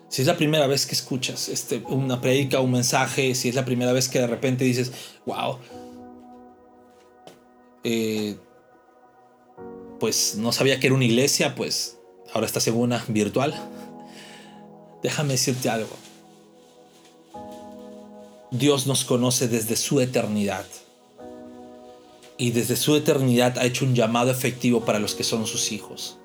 si 0.10 0.22
es 0.22 0.28
la 0.28 0.38
primera 0.38 0.68
vez 0.68 0.86
que 0.86 0.96
escuchas 0.96 1.50
este, 1.50 1.84
una 1.88 2.22
predica, 2.22 2.60
un 2.60 2.72
mensaje, 2.72 3.36
si 3.36 3.50
es 3.50 3.56
la 3.56 3.66
primera 3.66 3.92
vez 3.94 4.10
que 4.10 4.20
de 4.20 4.28
repente 4.28 4.64
dices, 4.64 4.92
wow, 5.26 5.60
eh, 7.84 8.38
pues 10.00 10.36
no 10.38 10.52
sabía 10.52 10.80
que 10.80 10.88
era 10.88 10.96
una 10.96 11.06
iglesia, 11.06 11.54
pues 11.54 12.00
ahora 12.36 12.46
estás 12.46 12.68
en 12.68 12.76
una 12.76 13.04
virtual. 13.08 13.56
Déjame 15.02 15.34
decirte 15.34 15.70
algo. 15.70 15.96
Dios 18.52 18.86
nos 18.86 19.06
conoce 19.06 19.48
desde 19.48 19.76
su 19.76 20.00
eternidad. 20.02 20.66
Y 22.38 22.52
desde 22.52 22.76
su 22.76 22.96
eternidad 22.96 23.58
ha 23.58 23.66
hecho 23.66 23.86
un 23.86 23.96
llamado 23.96 24.30
efectivo 24.30 24.86
para 24.86 25.00
los 25.00 25.16
que 25.16 25.24
son 25.24 25.48
sus 25.48 25.72
hijos 25.72 26.20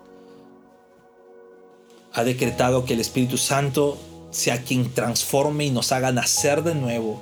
ha 2.12 2.24
decretado 2.24 2.84
que 2.84 2.94
el 2.94 3.00
Espíritu 3.00 3.38
Santo 3.38 3.98
sea 4.30 4.62
quien 4.62 4.92
transforme 4.92 5.66
y 5.66 5.70
nos 5.70 5.92
haga 5.92 6.12
nacer 6.12 6.62
de 6.62 6.74
nuevo 6.74 7.20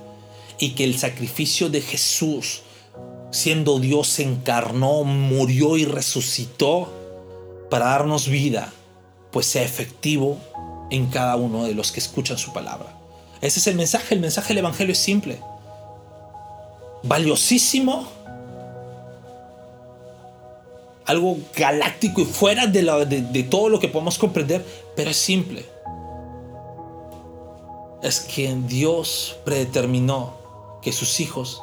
y 0.58 0.70
que 0.70 0.84
el 0.84 0.98
sacrificio 0.98 1.68
de 1.68 1.80
Jesús, 1.80 2.62
siendo 3.30 3.78
Dios, 3.78 4.08
se 4.08 4.24
encarnó, 4.24 5.04
murió 5.04 5.76
y 5.76 5.84
resucitó 5.84 6.92
para 7.70 7.86
darnos 7.86 8.28
vida, 8.28 8.72
pues 9.30 9.46
sea 9.46 9.62
efectivo 9.62 10.38
en 10.90 11.06
cada 11.06 11.36
uno 11.36 11.64
de 11.64 11.74
los 11.74 11.92
que 11.92 12.00
escuchan 12.00 12.38
su 12.38 12.52
palabra. 12.52 12.94
Ese 13.40 13.60
es 13.60 13.66
el 13.66 13.76
mensaje, 13.76 14.14
el 14.14 14.20
mensaje 14.20 14.48
del 14.48 14.58
Evangelio 14.58 14.92
es 14.92 14.98
simple, 14.98 15.40
valiosísimo 17.02 18.08
algo 21.08 21.38
galáctico 21.56 22.20
y 22.20 22.26
fuera 22.26 22.66
de, 22.66 22.82
de, 22.82 23.42
todo 23.44 23.70
lo 23.70 23.80
que 23.80 23.88
podemos 23.88 24.18
comprender, 24.18 24.62
pero 24.94 25.08
es 25.08 25.16
simple. 25.16 25.64
Es 28.02 28.20
que 28.20 28.54
Dios 28.66 29.36
predeterminó 29.42 30.34
que 30.82 30.92
sus 30.92 31.18
hijos 31.20 31.62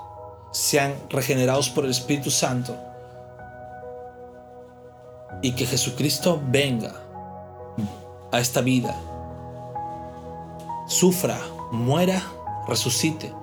sean 0.51 0.95
regenerados 1.11 1.70
por 1.70 1.86
el 1.86 1.91
Espíritu 1.91 2.32
Santo 2.32 2.76
y 5.43 5.51
que 5.51 5.68
Jesucristo 5.68 6.41
venga 6.47 7.05
a 8.36 8.41
esta 8.41 8.61
vida, 8.61 8.95
sufra, 10.88 11.39
muera, 11.71 12.21
resucite 12.67 13.33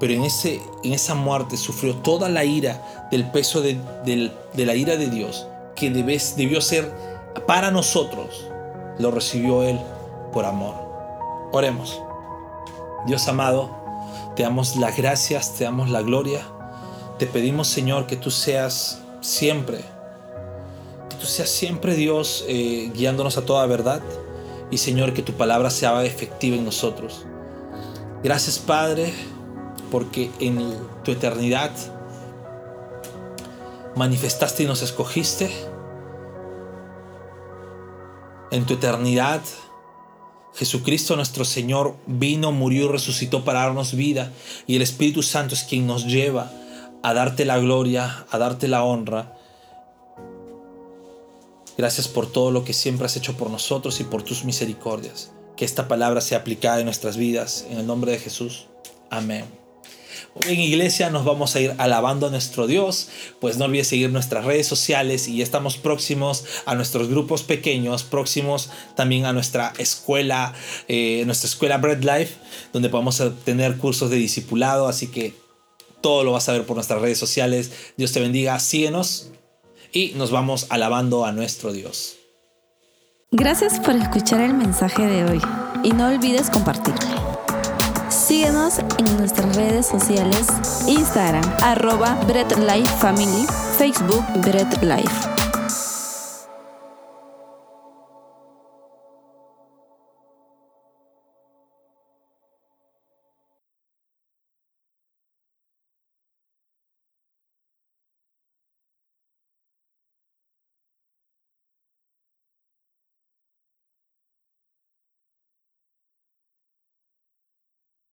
pero 0.00 0.14
en, 0.14 0.24
ese, 0.24 0.62
en 0.82 0.94
esa 0.94 1.14
muerte 1.14 1.58
sufrió 1.58 1.94
toda 1.94 2.30
la 2.30 2.42
ira 2.42 3.06
del 3.10 3.30
peso 3.30 3.60
de, 3.60 3.78
la 4.56 4.74
ira 4.74 4.96
de 4.96 5.10
Dios 5.10 5.46
que 5.76 5.90
debes, 5.90 6.36
debió 6.36 6.62
ser 6.62 6.90
para 7.46 7.70
nosotros, 7.70 8.46
lo 8.98 9.10
recibió 9.10 9.62
Él 9.62 9.78
por 10.32 10.46
amor. 10.46 10.74
Oremos. 11.52 12.00
Dios 13.06 13.28
amado, 13.28 13.70
te 14.36 14.42
damos 14.42 14.76
las 14.76 14.96
gracias, 14.96 15.54
te 15.56 15.64
damos 15.64 15.90
la 15.90 16.00
gloria. 16.00 16.46
Te 17.18 17.26
pedimos, 17.26 17.68
Señor, 17.68 18.06
que 18.06 18.16
tú 18.16 18.30
seas 18.30 19.02
siempre, 19.20 19.84
que 21.10 21.16
tú 21.16 21.26
seas 21.26 21.50
siempre 21.50 21.94
Dios 21.94 22.46
eh, 22.48 22.90
guiándonos 22.94 23.36
a 23.36 23.44
toda 23.44 23.66
verdad. 23.66 24.00
Y 24.70 24.78
Señor, 24.78 25.12
que 25.14 25.22
tu 25.22 25.32
palabra 25.32 25.70
sea 25.70 26.04
efectiva 26.04 26.56
en 26.56 26.64
nosotros. 26.64 27.26
Gracias, 28.22 28.58
Padre, 28.58 29.12
porque 29.90 30.30
en 30.40 30.74
tu 31.04 31.12
eternidad 31.12 31.70
manifestaste 33.96 34.62
y 34.62 34.66
nos 34.66 34.82
escogiste. 34.82 35.50
En 38.50 38.66
tu 38.66 38.74
eternidad, 38.74 39.40
Jesucristo 40.54 41.16
nuestro 41.16 41.44
Señor 41.44 41.96
vino, 42.06 42.52
murió 42.52 42.86
y 42.86 42.88
resucitó 42.88 43.44
para 43.44 43.60
darnos 43.60 43.94
vida. 43.94 44.32
Y 44.66 44.76
el 44.76 44.82
Espíritu 44.82 45.22
Santo 45.22 45.54
es 45.54 45.64
quien 45.64 45.86
nos 45.86 46.06
lleva 46.06 46.50
a 47.02 47.14
darte 47.14 47.44
la 47.44 47.58
gloria, 47.58 48.26
a 48.30 48.38
darte 48.38 48.68
la 48.68 48.82
honra. 48.84 49.36
Gracias 51.80 52.08
por 52.08 52.30
todo 52.30 52.50
lo 52.50 52.62
que 52.62 52.74
siempre 52.74 53.06
has 53.06 53.16
hecho 53.16 53.38
por 53.38 53.48
nosotros 53.48 54.00
y 54.00 54.04
por 54.04 54.22
tus 54.22 54.44
misericordias. 54.44 55.32
Que 55.56 55.64
esta 55.64 55.88
palabra 55.88 56.20
sea 56.20 56.36
aplicada 56.36 56.78
en 56.78 56.84
nuestras 56.84 57.16
vidas. 57.16 57.64
En 57.70 57.78
el 57.78 57.86
nombre 57.86 58.12
de 58.12 58.18
Jesús. 58.18 58.66
Amén. 59.08 59.46
En 60.46 60.60
iglesia 60.60 61.08
nos 61.08 61.24
vamos 61.24 61.56
a 61.56 61.60
ir 61.62 61.74
alabando 61.78 62.26
a 62.26 62.30
nuestro 62.30 62.66
Dios, 62.66 63.08
pues 63.40 63.56
no 63.56 63.64
olvides 63.64 63.88
seguir 63.88 64.10
nuestras 64.10 64.44
redes 64.44 64.66
sociales 64.66 65.26
y 65.26 65.40
estamos 65.40 65.78
próximos 65.78 66.44
a 66.66 66.74
nuestros 66.74 67.08
grupos 67.08 67.44
pequeños, 67.44 68.02
próximos 68.04 68.68
también 68.94 69.24
a 69.24 69.32
nuestra 69.32 69.72
escuela, 69.78 70.52
eh, 70.86 71.22
nuestra 71.24 71.48
escuela 71.48 71.78
Bread 71.78 72.02
Life, 72.02 72.34
donde 72.74 72.90
podemos 72.90 73.22
tener 73.46 73.78
cursos 73.78 74.10
de 74.10 74.16
discipulado, 74.16 74.86
así 74.86 75.06
que 75.06 75.32
todo 76.02 76.24
lo 76.24 76.32
vas 76.32 76.46
a 76.50 76.52
ver 76.52 76.66
por 76.66 76.76
nuestras 76.76 77.00
redes 77.00 77.16
sociales. 77.16 77.70
Dios 77.96 78.12
te 78.12 78.20
bendiga, 78.20 78.60
síguenos 78.60 79.30
y 79.92 80.12
nos 80.16 80.30
vamos 80.30 80.66
alabando 80.70 81.24
a 81.24 81.32
nuestro 81.32 81.72
Dios. 81.72 82.16
Gracias 83.32 83.78
por 83.78 83.94
escuchar 83.94 84.40
el 84.40 84.54
mensaje 84.54 85.06
de 85.06 85.24
hoy 85.24 85.40
y 85.84 85.92
no 85.92 86.08
olvides 86.08 86.50
compartirlo. 86.50 87.20
Síguenos 88.08 88.80
en 88.98 89.16
nuestras 89.16 89.54
redes 89.54 89.86
sociales, 89.86 90.48
Instagram, 90.88 91.44
arroba 91.62 92.14
Bread 92.26 92.56
Life 92.58 92.92
Family, 92.96 93.46
Facebook 93.78 94.24
Bread 94.42 94.82
Life. 94.82 95.29